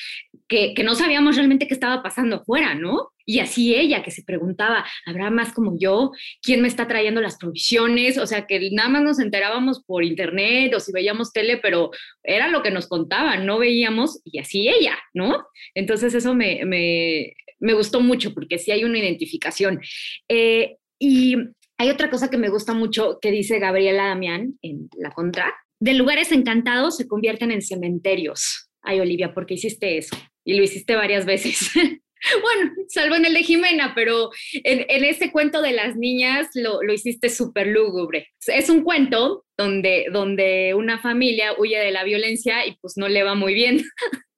que, 0.47 0.75
que 0.75 0.83
no 0.83 0.93
sabíamos 0.93 1.35
realmente 1.35 1.67
qué 1.67 1.73
estaba 1.73 2.03
pasando 2.03 2.37
afuera, 2.37 2.75
¿no? 2.75 3.11
Y 3.29 3.39
así 3.39 3.75
ella 3.75 4.03
que 4.03 4.11
se 4.11 4.23
preguntaba, 4.23 4.85
¿habrá 5.05 5.29
más 5.29 5.51
como 5.51 5.77
yo? 5.77 6.11
¿Quién 6.41 6.61
me 6.61 6.69
está 6.69 6.87
trayendo 6.87 7.19
las 7.19 7.37
provisiones? 7.37 8.17
O 8.17 8.25
sea, 8.25 8.47
que 8.47 8.69
nada 8.71 8.87
más 8.87 9.03
nos 9.03 9.19
enterábamos 9.19 9.83
por 9.83 10.05
internet 10.05 10.73
o 10.73 10.79
si 10.79 10.93
veíamos 10.93 11.33
tele, 11.33 11.57
pero 11.57 11.91
era 12.23 12.47
lo 12.47 12.63
que 12.63 12.71
nos 12.71 12.87
contaban, 12.87 13.45
no 13.45 13.59
veíamos 13.59 14.21
y 14.23 14.39
así 14.39 14.69
ella, 14.69 14.97
¿no? 15.13 15.45
Entonces 15.75 16.13
eso 16.13 16.33
me, 16.33 16.63
me, 16.63 17.33
me 17.59 17.73
gustó 17.73 17.99
mucho 17.99 18.33
porque 18.33 18.59
sí 18.59 18.71
hay 18.71 18.85
una 18.85 18.97
identificación. 18.97 19.81
Eh, 20.29 20.77
y 20.97 21.35
hay 21.77 21.89
otra 21.89 22.09
cosa 22.09 22.29
que 22.29 22.37
me 22.37 22.49
gusta 22.49 22.73
mucho 22.73 23.19
que 23.21 23.31
dice 23.31 23.59
Gabriela 23.59 24.07
Damián 24.07 24.57
en 24.61 24.89
La 24.97 25.11
Contra. 25.11 25.53
De 25.81 25.93
lugares 25.93 26.31
encantados 26.31 26.95
se 26.95 27.09
convierten 27.09 27.51
en 27.51 27.61
cementerios. 27.61 28.69
Ay, 28.81 29.01
Olivia, 29.01 29.33
¿por 29.33 29.45
qué 29.45 29.55
hiciste 29.55 29.97
eso? 29.97 30.15
Y 30.45 30.55
lo 30.55 30.63
hiciste 30.63 30.95
varias 30.95 31.25
veces. 31.25 31.71
Bueno, 32.41 32.71
salvo 32.87 33.15
en 33.15 33.25
el 33.25 33.33
de 33.33 33.43
Jimena, 33.43 33.93
pero 33.95 34.29
en, 34.53 34.85
en 34.87 35.05
ese 35.05 35.31
cuento 35.31 35.61
de 35.61 35.73
las 35.73 35.95
niñas 35.95 36.47
lo, 36.53 36.81
lo 36.81 36.93
hiciste 36.93 37.29
súper 37.29 37.67
lúgubre. 37.67 38.29
Es 38.47 38.69
un 38.69 38.83
cuento 38.83 39.45
donde, 39.57 40.07
donde 40.11 40.73
una 40.75 40.99
familia 40.99 41.53
huye 41.57 41.77
de 41.77 41.91
la 41.91 42.03
violencia 42.03 42.65
y 42.65 42.77
pues 42.81 42.93
no 42.97 43.07
le 43.07 43.23
va 43.23 43.35
muy 43.35 43.53
bien. 43.53 43.81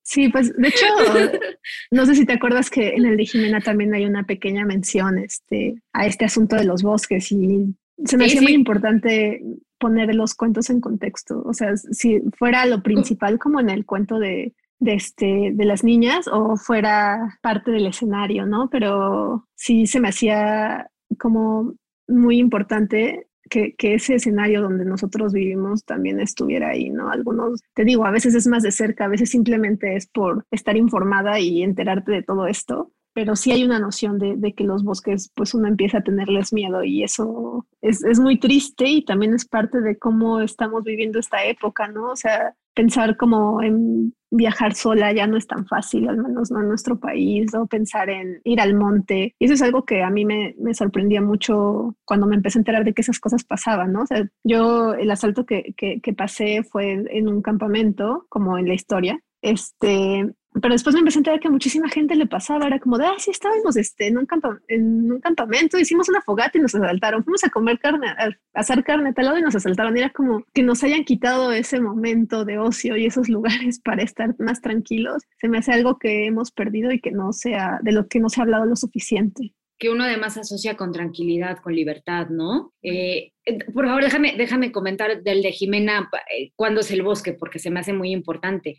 Sí, 0.03 0.27
pues 0.29 0.55
de 0.55 0.67
hecho, 0.67 0.85
no 1.91 2.05
sé 2.07 2.15
si 2.15 2.25
te 2.25 2.33
acuerdas 2.33 2.71
que 2.71 2.95
en 2.95 3.05
el 3.05 3.15
de 3.15 3.25
Jimena 3.25 3.61
también 3.61 3.93
hay 3.93 4.05
una 4.05 4.25
pequeña 4.25 4.65
mención 4.65 5.19
este, 5.19 5.75
a 5.93 6.07
este 6.07 6.25
asunto 6.25 6.55
de 6.55 6.63
los 6.63 6.81
bosques 6.81 7.31
y 7.31 7.75
se 8.05 8.17
me 8.17 8.25
hacía 8.25 8.41
muy 8.41 8.53
importante 8.53 9.39
poner 9.77 10.15
los 10.15 10.33
cuentos 10.33 10.71
en 10.71 10.81
contexto. 10.81 11.43
O 11.45 11.53
sea, 11.53 11.77
si 11.77 12.21
fuera 12.37 12.65
lo 12.65 12.81
principal 12.81 13.37
como 13.37 13.59
en 13.59 13.69
el 13.69 13.85
cuento 13.85 14.17
de, 14.17 14.55
de, 14.79 14.93
este, 14.93 15.51
de 15.53 15.65
las 15.65 15.83
niñas 15.83 16.27
o 16.27 16.55
fuera 16.55 17.37
parte 17.41 17.71
del 17.71 17.87
escenario, 17.87 18.45
¿no? 18.45 18.69
Pero 18.69 19.47
sí 19.55 19.87
se 19.87 19.99
me 19.99 20.09
hacía 20.09 20.89
como 21.19 21.73
muy 22.07 22.39
importante 22.39 23.27
que, 23.49 23.75
que, 23.75 23.95
ese 23.95 24.15
escenario 24.15 24.61
donde 24.61 24.85
nosotros 24.85 25.33
vivimos 25.33 25.83
también 25.83 26.19
estuviera 26.19 26.69
ahí, 26.69 26.89
¿no? 26.89 27.09
Algunos, 27.09 27.61
te 27.73 27.83
digo, 27.83 28.05
a 28.05 28.11
veces 28.11 28.35
es 28.35 28.47
más 28.47 28.63
de 28.63 28.71
cerca, 28.71 29.05
a 29.05 29.09
veces 29.09 29.29
simplemente 29.31 29.95
es 29.95 30.07
por 30.07 30.45
estar 30.51 30.77
informada 30.77 31.39
y 31.39 31.63
enterarte 31.63 32.11
de 32.11 32.23
todo 32.23 32.45
esto, 32.45 32.91
pero 33.13 33.35
sí 33.35 33.51
hay 33.51 33.63
una 33.63 33.79
noción 33.79 34.19
de, 34.19 34.35
de 34.37 34.53
que 34.53 34.63
los 34.63 34.83
bosques, 34.83 35.31
pues 35.35 35.53
uno 35.53 35.67
empieza 35.67 35.97
a 35.97 36.03
tenerles 36.03 36.53
miedo 36.53 36.83
y 36.83 37.03
eso 37.03 37.65
es, 37.81 38.03
es 38.03 38.19
muy 38.19 38.39
triste 38.39 38.85
y 38.85 39.03
también 39.03 39.33
es 39.33 39.45
parte 39.45 39.81
de 39.81 39.97
cómo 39.97 40.41
estamos 40.41 40.83
viviendo 40.83 41.19
esta 41.19 41.43
época, 41.43 41.87
¿no? 41.87 42.11
O 42.11 42.15
sea, 42.15 42.55
pensar 42.79 43.17
como 43.17 43.61
en 43.61 44.13
viajar 44.31 44.73
sola 44.73 45.11
ya 45.11 45.27
no 45.27 45.35
es 45.35 45.47
tan 45.47 45.65
fácil, 45.67 46.07
al 46.07 46.15
menos 46.15 46.49
no 46.49 46.61
en 46.61 46.69
nuestro 46.69 46.97
país, 46.97 47.53
o 47.53 47.67
pensar 47.67 48.09
en 48.09 48.39
ir 48.45 48.61
al 48.61 48.73
monte. 48.73 49.35
Y 49.37 49.45
eso 49.45 49.55
es 49.55 49.61
algo 49.61 49.83
que 49.83 50.01
a 50.01 50.09
mí 50.09 50.23
me, 50.23 50.55
sorprendía 50.73 51.21
mucho 51.21 51.97
cuando 52.05 52.25
me 52.25 52.37
empecé 52.37 52.57
a 52.57 52.61
enterar 52.61 52.85
de 52.85 52.93
que 52.93 53.01
esas 53.01 53.19
cosas 53.19 53.43
pasaban, 53.43 53.91
¿no? 53.91 54.03
O 54.03 54.05
sea, 54.05 54.25
yo 54.45 54.93
el 54.93 55.11
asalto 55.11 55.45
que, 55.45 55.73
que, 55.75 55.99
que 55.99 56.13
pasé 56.13 56.63
fue 56.63 57.03
en 57.09 57.27
un 57.27 57.41
campamento, 57.41 58.25
como 58.29 58.57
en 58.57 58.69
la 58.69 58.75
historia, 58.75 59.19
este, 59.41 60.33
pero 60.61 60.73
después 60.73 60.93
me 60.93 60.99
empecé 60.99 61.17
a 61.17 61.21
enterar 61.21 61.39
que 61.39 61.49
muchísima 61.49 61.89
gente 61.89 62.15
le 62.15 62.25
pasaba, 62.25 62.67
era 62.67 62.79
como 62.79 62.97
de, 62.97 63.05
ah, 63.05 63.15
sí, 63.17 63.31
estábamos 63.31 63.75
este, 63.77 64.07
en, 64.07 64.17
un 64.17 64.27
en 64.67 65.11
un 65.11 65.19
campamento, 65.19 65.77
hicimos 65.77 66.09
una 66.09 66.21
fogata 66.21 66.57
y 66.57 66.61
nos 66.61 66.75
asaltaron, 66.75 67.23
fuimos 67.23 67.43
a 67.43 67.49
comer 67.49 67.79
carne, 67.79 68.07
a, 68.09 68.29
hacer 68.53 68.83
carne 68.83 69.13
tal 69.13 69.25
lado 69.25 69.37
y 69.37 69.41
nos 69.41 69.55
asaltaron, 69.55 69.97
era 69.97 70.09
como 70.09 70.45
que 70.53 70.63
nos 70.63 70.83
hayan 70.83 71.03
quitado 71.03 71.51
ese 71.51 71.79
momento 71.79 72.45
de 72.45 72.57
ocio 72.57 72.97
y 72.97 73.05
esos 73.05 73.29
lugares 73.29 73.79
para 73.83 74.03
estar 74.03 74.35
más 74.39 74.61
tranquilos, 74.61 75.23
se 75.39 75.47
me 75.47 75.59
hace 75.59 75.71
algo 75.71 75.97
que 75.97 76.25
hemos 76.25 76.51
perdido 76.51 76.91
y 76.91 76.99
que 76.99 77.11
no 77.11 77.33
sea, 77.33 77.79
de 77.81 77.91
lo 77.91 78.07
que 78.07 78.19
no 78.19 78.29
se 78.29 78.41
ha 78.41 78.43
hablado 78.43 78.65
lo 78.65 78.75
suficiente 78.75 79.53
que 79.79 79.89
uno 79.89 80.03
además 80.03 80.37
asocia 80.37 80.75
con 80.75 80.91
tranquilidad, 80.91 81.59
con 81.59 81.73
libertad, 81.73 82.27
¿no? 82.29 82.73
Eh, 82.83 83.31
eh, 83.45 83.59
por 83.73 83.85
favor, 83.85 84.03
déjame, 84.03 84.35
déjame 84.37 84.73
comentar 84.73 85.23
del 85.23 85.41
de 85.41 85.51
Jimena, 85.51 86.09
eh, 86.35 86.51
cuándo 86.55 86.81
es 86.81 86.91
el 86.91 87.01
bosque, 87.01 87.33
porque 87.33 87.59
se 87.59 87.71
me 87.71 87.79
hace 87.79 87.93
muy 87.93 88.11
importante. 88.11 88.77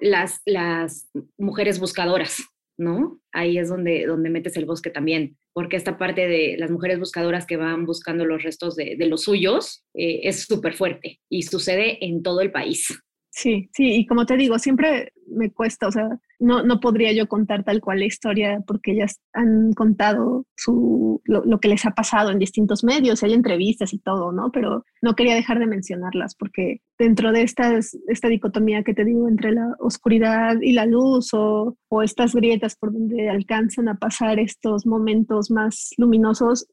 las, 0.00 0.42
las 0.44 1.08
mujeres 1.38 1.78
buscadoras, 1.78 2.42
¿no? 2.76 3.20
Ahí 3.32 3.58
es 3.58 3.68
donde, 3.68 4.06
donde 4.06 4.28
metes 4.28 4.56
el 4.56 4.66
bosque 4.66 4.90
también, 4.90 5.36
porque 5.52 5.76
esta 5.76 5.96
parte 5.96 6.26
de 6.26 6.56
las 6.58 6.70
mujeres 6.70 6.98
buscadoras 6.98 7.46
que 7.46 7.56
van 7.56 7.86
buscando 7.86 8.24
los 8.24 8.42
restos 8.42 8.74
de, 8.74 8.96
de 8.96 9.06
los 9.06 9.22
suyos 9.22 9.84
es 9.94 10.42
súper 10.46 10.74
fuerte 10.74 11.20
y 11.28 11.42
sucede 11.42 12.04
en 12.04 12.22
todo 12.22 12.40
el 12.40 12.50
país. 12.50 12.88
Sí, 13.32 13.70
sí, 13.72 13.94
y 13.94 14.06
como 14.06 14.26
te 14.26 14.36
digo, 14.36 14.58
siempre 14.58 15.12
me 15.28 15.52
cuesta, 15.52 15.86
o 15.86 15.92
sea, 15.92 16.08
no, 16.40 16.64
no 16.64 16.80
podría 16.80 17.12
yo 17.12 17.28
contar 17.28 17.62
tal 17.62 17.80
cual 17.80 18.00
la 18.00 18.06
historia 18.06 18.60
porque 18.66 18.90
ellas 18.90 19.20
han 19.32 19.72
contado 19.72 20.46
su, 20.56 21.22
lo, 21.24 21.60
que 21.60 21.68
les 21.68 21.86
ha 21.86 21.92
pasado 21.92 22.30
en 22.30 22.40
distintos 22.40 22.82
medios, 22.82 23.22
hay 23.22 23.32
entrevistas 23.32 23.92
y 23.92 23.98
todo, 23.98 24.32
¿no? 24.32 24.50
Pero 24.50 24.84
no 25.00 25.14
quería 25.14 25.36
dejar 25.36 25.60
de 25.60 25.68
mencionarlas 25.68 26.34
porque 26.34 26.80
dentro 26.98 27.30
de 27.30 27.42
estas, 27.42 27.96
esta 28.08 28.26
dicotomía 28.26 28.82
que 28.82 28.94
te 28.94 29.04
digo 29.04 29.28
entre 29.28 29.52
la 29.52 29.76
oscuridad 29.78 30.56
y 30.60 30.72
la 30.72 30.86
luz 30.86 31.32
o, 31.32 31.76
o 31.88 32.02
estas 32.02 32.34
grietas 32.34 32.74
por 32.74 32.92
donde 32.92 33.28
alcanzan 33.28 33.88
a 33.88 33.94
pasar 33.94 34.40
estos 34.40 34.86
momentos 34.86 35.52
más 35.52 35.90
luminosos, 35.98 36.66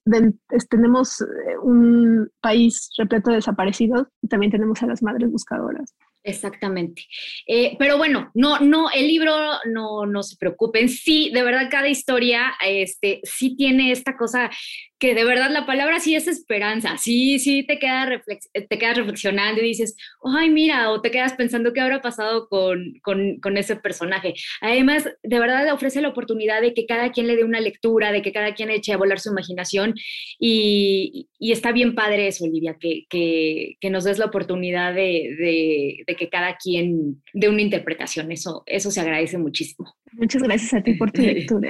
tenemos 0.69 1.21
eh, 1.21 1.25
un 1.61 2.29
país 2.41 2.89
repleto 2.97 3.29
de 3.29 3.37
desaparecidos 3.37 4.07
y 4.23 4.27
también 4.27 4.51
tenemos 4.51 4.81
a 4.81 4.87
las 4.87 5.03
madres 5.03 5.31
buscadoras. 5.31 5.93
Exactamente. 6.27 7.05
Eh, 7.47 7.77
pero 7.79 7.97
bueno, 7.97 8.31
no, 8.33 8.59
no, 8.59 8.89
el 8.91 9.07
libro 9.07 9.33
no, 9.65 10.05
no 10.05 10.23
se 10.23 10.35
preocupen. 10.35 10.89
Sí, 10.89 11.31
de 11.33 11.41
verdad, 11.41 11.69
cada 11.71 11.87
historia, 11.87 12.53
este, 12.65 13.21
sí 13.23 13.55
tiene 13.55 13.93
esta 13.93 14.17
cosa 14.17 14.49
que 14.99 15.13
de 15.13 15.23
verdad 15.23 15.51
la 15.51 15.65
palabra 15.65 15.99
sí 15.99 16.15
es 16.15 16.27
esperanza, 16.27 16.97
sí, 16.97 17.37
sí 17.39 17.63
te, 17.63 17.77
queda 17.77 18.21
te 18.53 18.79
quedas 18.79 18.97
reflexionando 18.97 19.61
y 19.61 19.67
dices, 19.67 19.95
ay, 20.23 20.49
mira, 20.49 20.89
o 20.91 21.01
te 21.01 21.11
quedas 21.11 21.33
pensando 21.33 21.71
qué 21.71 21.81
habrá 21.81 22.01
pasado 22.01 22.47
con, 22.49 22.93
con, 23.03 23.39
con, 23.39 23.57
ese 23.57 23.75
personaje. 23.75 24.33
Además, 24.61 25.07
de 25.21 25.39
verdad 25.39 25.65
le 25.65 25.71
ofrece 25.71 26.01
la 26.01 26.09
oportunidad 26.09 26.61
de 26.61 26.73
que 26.73 26.85
cada 26.87 27.11
quien 27.11 27.27
le 27.27 27.35
dé 27.35 27.43
una 27.43 27.59
lectura, 27.59 28.11
de 28.11 28.21
que 28.21 28.31
cada 28.31 28.55
quien 28.55 28.71
eche 28.71 28.91
a 28.91 28.97
volar 28.97 29.19
su 29.19 29.29
imaginación 29.29 29.93
y, 30.39 31.29
y 31.37 31.51
está 31.51 31.71
bien 31.71 31.93
padre 31.93 32.27
eso, 32.27 32.45
Olivia, 32.45 32.77
que, 32.79 33.05
que, 33.09 33.75
que 33.79 33.89
nos 33.91 34.03
des 34.03 34.17
la 34.17 34.25
oportunidad 34.25 34.93
de, 34.95 35.35
de, 35.37 36.03
de, 36.07 36.15
que 36.15 36.29
cada 36.29 36.57
quien 36.57 37.21
dé 37.33 37.49
una 37.49 37.61
interpretación, 37.61 38.31
eso, 38.31 38.63
eso 38.65 38.89
se 38.89 39.01
agradece 39.01 39.37
muchísimo. 39.37 39.93
Muchas 40.13 40.41
gracias 40.41 40.73
a 40.73 40.81
ti 40.81 40.93
por 40.95 41.11
tu 41.11 41.21
lectura. 41.23 41.69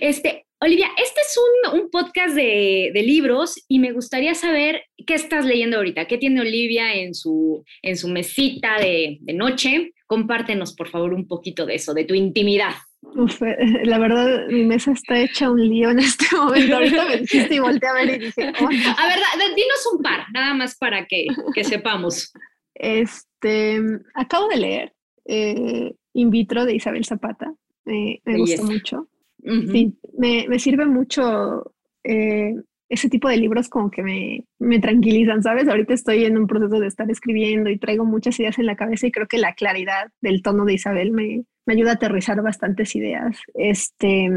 este, 0.00 0.43
Olivia, 0.64 0.88
este 0.96 1.20
es 1.20 1.38
un, 1.74 1.90
podcast 1.90 2.34
de, 2.34 2.90
libros 3.04 3.62
y 3.68 3.80
me 3.80 3.92
gustaría 3.92 4.34
saber 4.34 4.84
qué 5.06 5.12
estás 5.12 5.44
leyendo 5.44 5.76
ahorita, 5.76 6.06
qué 6.06 6.16
tiene 6.16 6.40
Olivia 6.40 6.94
en 6.94 7.14
su, 7.14 7.62
en 7.82 7.98
su 7.98 8.08
mesita 8.08 8.78
de, 8.78 9.18
noche. 9.34 9.92
Compártenos, 10.06 10.74
por 10.74 10.88
favor, 10.88 11.12
un 11.12 11.28
poquito 11.28 11.66
de 11.66 11.74
eso, 11.74 11.92
de 11.92 12.04
tu 12.04 12.14
intimidad. 12.14 12.72
Eh, 13.02 13.84
la 13.84 13.98
verdad, 13.98 14.46
mi 14.48 14.64
mesa 14.64 14.92
está 14.92 15.20
hecha 15.20 15.50
un 15.50 15.68
lío 15.68 15.90
en 15.90 15.98
este 15.98 16.34
momento. 16.34 16.76
Ahorita 16.76 17.04
me 17.08 17.18
dijiste 17.18 17.56
y 17.56 17.58
volteé 17.58 17.88
a 17.90 17.92
ver 17.92 18.14
y 18.14 18.18
dije, 18.24 18.52
oh, 18.58 18.64
A 18.64 19.06
ver, 19.06 19.54
dinos 19.54 19.88
un 19.92 20.00
par, 20.00 20.24
nada 20.32 20.54
más 20.54 20.78
para 20.78 21.06
que, 21.06 21.26
sepamos. 21.62 22.32
Este, 22.74 23.82
acabo 24.14 24.48
de 24.48 24.56
leer 24.56 24.94
eh, 25.26 25.92
In 26.14 26.30
vitro 26.30 26.64
de 26.64 26.74
Isabel 26.74 27.04
Zapata. 27.04 27.52
me 27.84 28.38
gustó 28.38 28.64
mucho. 28.64 29.08
Sí, 29.44 29.98
me, 30.16 30.46
me, 30.48 30.58
sirve 30.58 30.86
mucho 30.86 31.74
eh, 32.02 32.54
ese 32.88 33.10
tipo 33.10 33.28
de 33.28 33.36
libros 33.36 33.68
como 33.68 33.90
que 33.90 34.02
me, 34.02 34.44
me, 34.58 34.78
tranquilizan, 34.80 35.42
¿sabes? 35.42 35.68
Ahorita 35.68 35.92
estoy 35.92 36.24
en 36.24 36.38
un 36.38 36.46
proceso 36.46 36.80
de 36.80 36.86
estar 36.86 37.10
escribiendo 37.10 37.68
y 37.68 37.78
traigo 37.78 38.04
muchas 38.04 38.38
ideas 38.40 38.58
en 38.58 38.66
la 38.66 38.76
cabeza 38.76 39.06
y 39.06 39.12
creo 39.12 39.26
que 39.26 39.38
la 39.38 39.54
claridad 39.54 40.10
del 40.22 40.42
tono 40.42 40.64
de 40.64 40.74
Isabel 40.74 41.10
me, 41.12 41.44
me 41.66 41.74
ayuda 41.74 41.92
a 41.92 41.94
aterrizar 41.94 42.40
bastantes 42.42 42.94
ideas. 42.96 43.38
Este, 43.54 44.30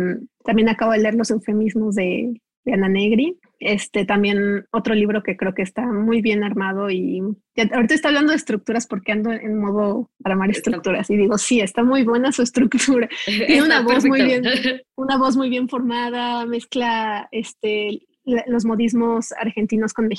también 0.43 0.69
acabo 0.69 0.91
de 0.91 0.99
leer 0.99 1.15
los 1.15 1.31
eufemismos 1.31 1.95
de, 1.95 2.41
de 2.65 2.73
Ana 2.73 2.89
Negri. 2.89 3.37
Este 3.59 4.05
también 4.05 4.67
otro 4.71 4.93
libro 4.93 5.23
que 5.23 5.35
creo 5.35 5.53
que 5.53 5.63
está 5.63 5.81
muy 5.85 6.21
bien 6.21 6.43
armado 6.43 6.91
y 6.91 7.21
ahorita 7.57 7.95
está 7.95 8.09
hablando 8.09 8.31
de 8.31 8.37
estructuras 8.37 8.85
porque 8.85 9.11
ando 9.11 9.31
en 9.31 9.59
modo 9.59 10.11
armar 10.23 10.51
estructuras 10.51 11.09
y 11.09 11.17
digo, 11.17 11.37
sí, 11.37 11.61
está 11.61 11.83
muy 11.83 12.03
buena 12.03 12.31
su 12.31 12.43
estructura. 12.43 13.09
Tiene 13.25 13.63
una 13.63 13.81
voz 13.81 14.05
muy 14.05 14.21
bien, 14.21 14.43
una 14.95 15.17
voz 15.17 15.35
muy 15.35 15.49
bien 15.49 15.67
formada, 15.67 16.45
mezcla 16.45 17.27
este 17.31 18.01
los 18.45 18.65
modismos 18.65 19.31
argentinos 19.31 19.93
con, 19.93 20.09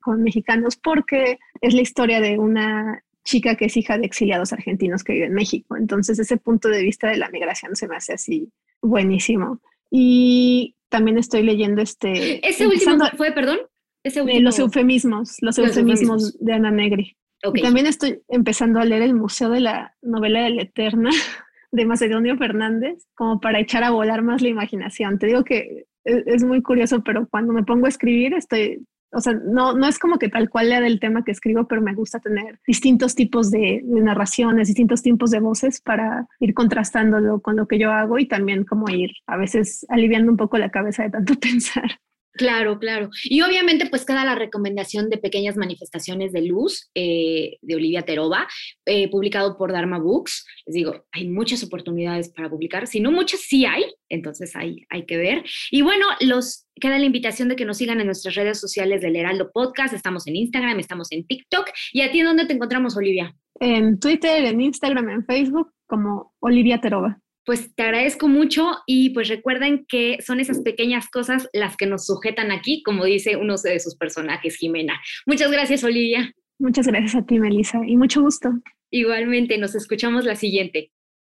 con 0.00 0.22
mexicanos 0.22 0.76
porque 0.76 1.38
es 1.60 1.74
la 1.74 1.82
historia 1.82 2.20
de 2.20 2.36
una 2.36 3.04
chica 3.24 3.54
que 3.54 3.66
es 3.66 3.76
hija 3.76 3.98
de 3.98 4.04
exiliados 4.06 4.52
argentinos 4.52 5.04
que 5.04 5.12
vive 5.12 5.26
en 5.26 5.34
México. 5.34 5.76
Entonces 5.76 6.18
ese 6.18 6.36
punto 6.36 6.68
de 6.68 6.82
vista 6.82 7.08
de 7.08 7.16
la 7.16 7.30
migración 7.30 7.76
se 7.76 7.88
me 7.88 7.96
hace 7.96 8.14
así 8.14 8.50
buenísimo. 8.80 9.60
Y 9.90 10.74
también 10.92 11.16
estoy 11.16 11.42
leyendo 11.42 11.80
este... 11.80 12.46
Ese 12.46 12.66
último 12.66 13.06
fue, 13.16 13.32
perdón. 13.32 13.58
Ese 14.04 14.22
los 14.40 14.58
eufemismos, 14.58 15.38
los, 15.40 15.58
eufemismos, 15.58 16.38
de 16.38 16.52
Ana 16.52 16.70
Negri. 16.70 17.16
También 17.62 17.86
estoy 17.86 18.20
empezando 18.28 18.78
a 18.78 18.84
leer 18.84 19.02
el 19.02 19.14
Museo 19.14 19.48
de 19.48 19.60
la 19.60 19.96
Novela 20.02 20.42
de 20.42 20.50
la 20.50 20.62
Eterna 20.62 21.10
de 21.72 21.86
Macedonio 21.86 22.36
Fernández, 22.36 23.06
como 23.14 23.40
para 23.40 23.58
echar 23.58 23.84
a 23.84 23.90
volar 23.90 24.22
más 24.22 24.42
la 24.42 24.48
imaginación. 24.48 25.18
Te 25.18 25.28
digo 25.28 25.44
que 25.44 25.86
es, 26.04 26.44
muy 26.44 26.62
curioso, 26.62 27.02
pero 27.02 27.26
cuando 27.26 27.54
me 27.54 27.64
pongo 27.64 27.86
a 27.86 27.88
escribir 27.88 28.34
estoy 28.34 28.84
o 29.12 29.20
sea, 29.20 29.34
no, 29.34 29.74
no 29.74 29.86
es 29.86 29.98
como 29.98 30.18
que 30.18 30.28
tal 30.28 30.48
cual 30.48 30.70
lea 30.70 30.80
del 30.80 31.00
tema 31.00 31.24
que 31.24 31.32
escribo, 31.32 31.66
pero 31.68 31.82
me 31.82 31.94
gusta 31.94 32.18
tener 32.18 32.58
distintos 32.66 33.14
tipos 33.14 33.50
de, 33.50 33.82
narraciones, 33.84 34.68
distintos 34.68 35.02
tipos 35.02 35.30
de 35.30 35.40
voces 35.40 35.80
para 35.80 36.26
ir 36.40 36.54
contrastándolo 36.54 37.40
con 37.40 37.56
lo 37.56 37.66
que 37.66 37.78
yo 37.78 37.92
hago 37.92 38.18
y 38.18 38.26
también 38.26 38.64
como 38.64 38.88
ir 38.88 39.10
a 39.26 39.36
veces 39.36 39.86
aliviando 39.88 40.30
un 40.30 40.36
poco 40.36 40.58
la 40.58 40.70
cabeza 40.70 41.04
de 41.04 41.10
tanto 41.10 41.34
pensar. 41.40 41.90
Claro, 42.34 42.78
claro. 42.78 43.10
Y 43.24 43.42
obviamente 43.42 43.86
pues 43.86 44.06
queda 44.06 44.24
la 44.24 44.34
recomendación 44.34 45.10
de 45.10 45.18
pequeñas 45.18 45.56
manifestaciones 45.56 46.32
de 46.32 46.42
luz 46.42 46.90
eh, 46.94 47.58
de 47.60 47.74
Olivia 47.74 48.02
Teroba, 48.02 48.48
eh, 48.86 49.10
publicado 49.10 49.58
por 49.58 49.70
Dharma 49.70 49.98
Books. 49.98 50.46
Les 50.66 50.74
digo, 50.74 51.04
hay 51.12 51.28
muchas 51.28 51.62
oportunidades 51.62 52.30
para 52.30 52.48
publicar, 52.48 52.86
si 52.86 53.00
no 53.00 53.10
muchas 53.10 53.40
sí 53.40 53.66
hay, 53.66 53.84
entonces 54.08 54.56
hay, 54.56 54.86
hay 54.88 55.04
que 55.04 55.18
ver. 55.18 55.44
Y 55.70 55.82
bueno, 55.82 56.06
los 56.20 56.66
queda 56.80 56.98
la 56.98 57.04
invitación 57.04 57.48
de 57.48 57.56
que 57.56 57.66
nos 57.66 57.76
sigan 57.76 58.00
en 58.00 58.06
nuestras 58.06 58.34
redes 58.34 58.58
sociales 58.58 59.02
del 59.02 59.16
Heraldo 59.16 59.50
Podcast, 59.52 59.92
estamos 59.92 60.26
en 60.26 60.36
Instagram, 60.36 60.80
estamos 60.80 61.12
en 61.12 61.26
TikTok. 61.26 61.68
¿Y 61.92 62.00
a 62.00 62.10
ti 62.10 62.20
en 62.20 62.26
dónde 62.26 62.46
te 62.46 62.54
encontramos, 62.54 62.96
Olivia? 62.96 63.36
En 63.60 64.00
Twitter, 64.00 64.44
en 64.44 64.60
Instagram, 64.60 65.10
en 65.10 65.26
Facebook, 65.26 65.70
como 65.86 66.32
Olivia 66.40 66.80
Teroba 66.80 67.22
pues 67.44 67.74
te 67.74 67.82
agradezco 67.82 68.28
mucho 68.28 68.70
y 68.86 69.10
pues 69.10 69.28
recuerden 69.28 69.84
que 69.88 70.18
son 70.24 70.40
esas 70.40 70.60
pequeñas 70.60 71.08
cosas 71.08 71.48
las 71.52 71.76
que 71.76 71.86
nos 71.86 72.06
sujetan 72.06 72.52
aquí, 72.52 72.82
como 72.82 73.04
dice 73.04 73.36
uno 73.36 73.56
de 73.56 73.80
sus 73.80 73.96
personajes, 73.96 74.56
Jimena. 74.56 75.00
Muchas 75.26 75.50
gracias, 75.50 75.84
Olivia. 75.84 76.32
Muchas 76.58 76.86
gracias 76.86 77.16
a 77.16 77.26
ti, 77.26 77.38
Melissa, 77.38 77.80
y 77.86 77.96
mucho 77.96 78.22
gusto. 78.22 78.50
Igualmente, 78.90 79.58
nos 79.58 79.74
escuchamos 79.74 80.24
la 80.24 80.36
siguiente. 80.36 80.92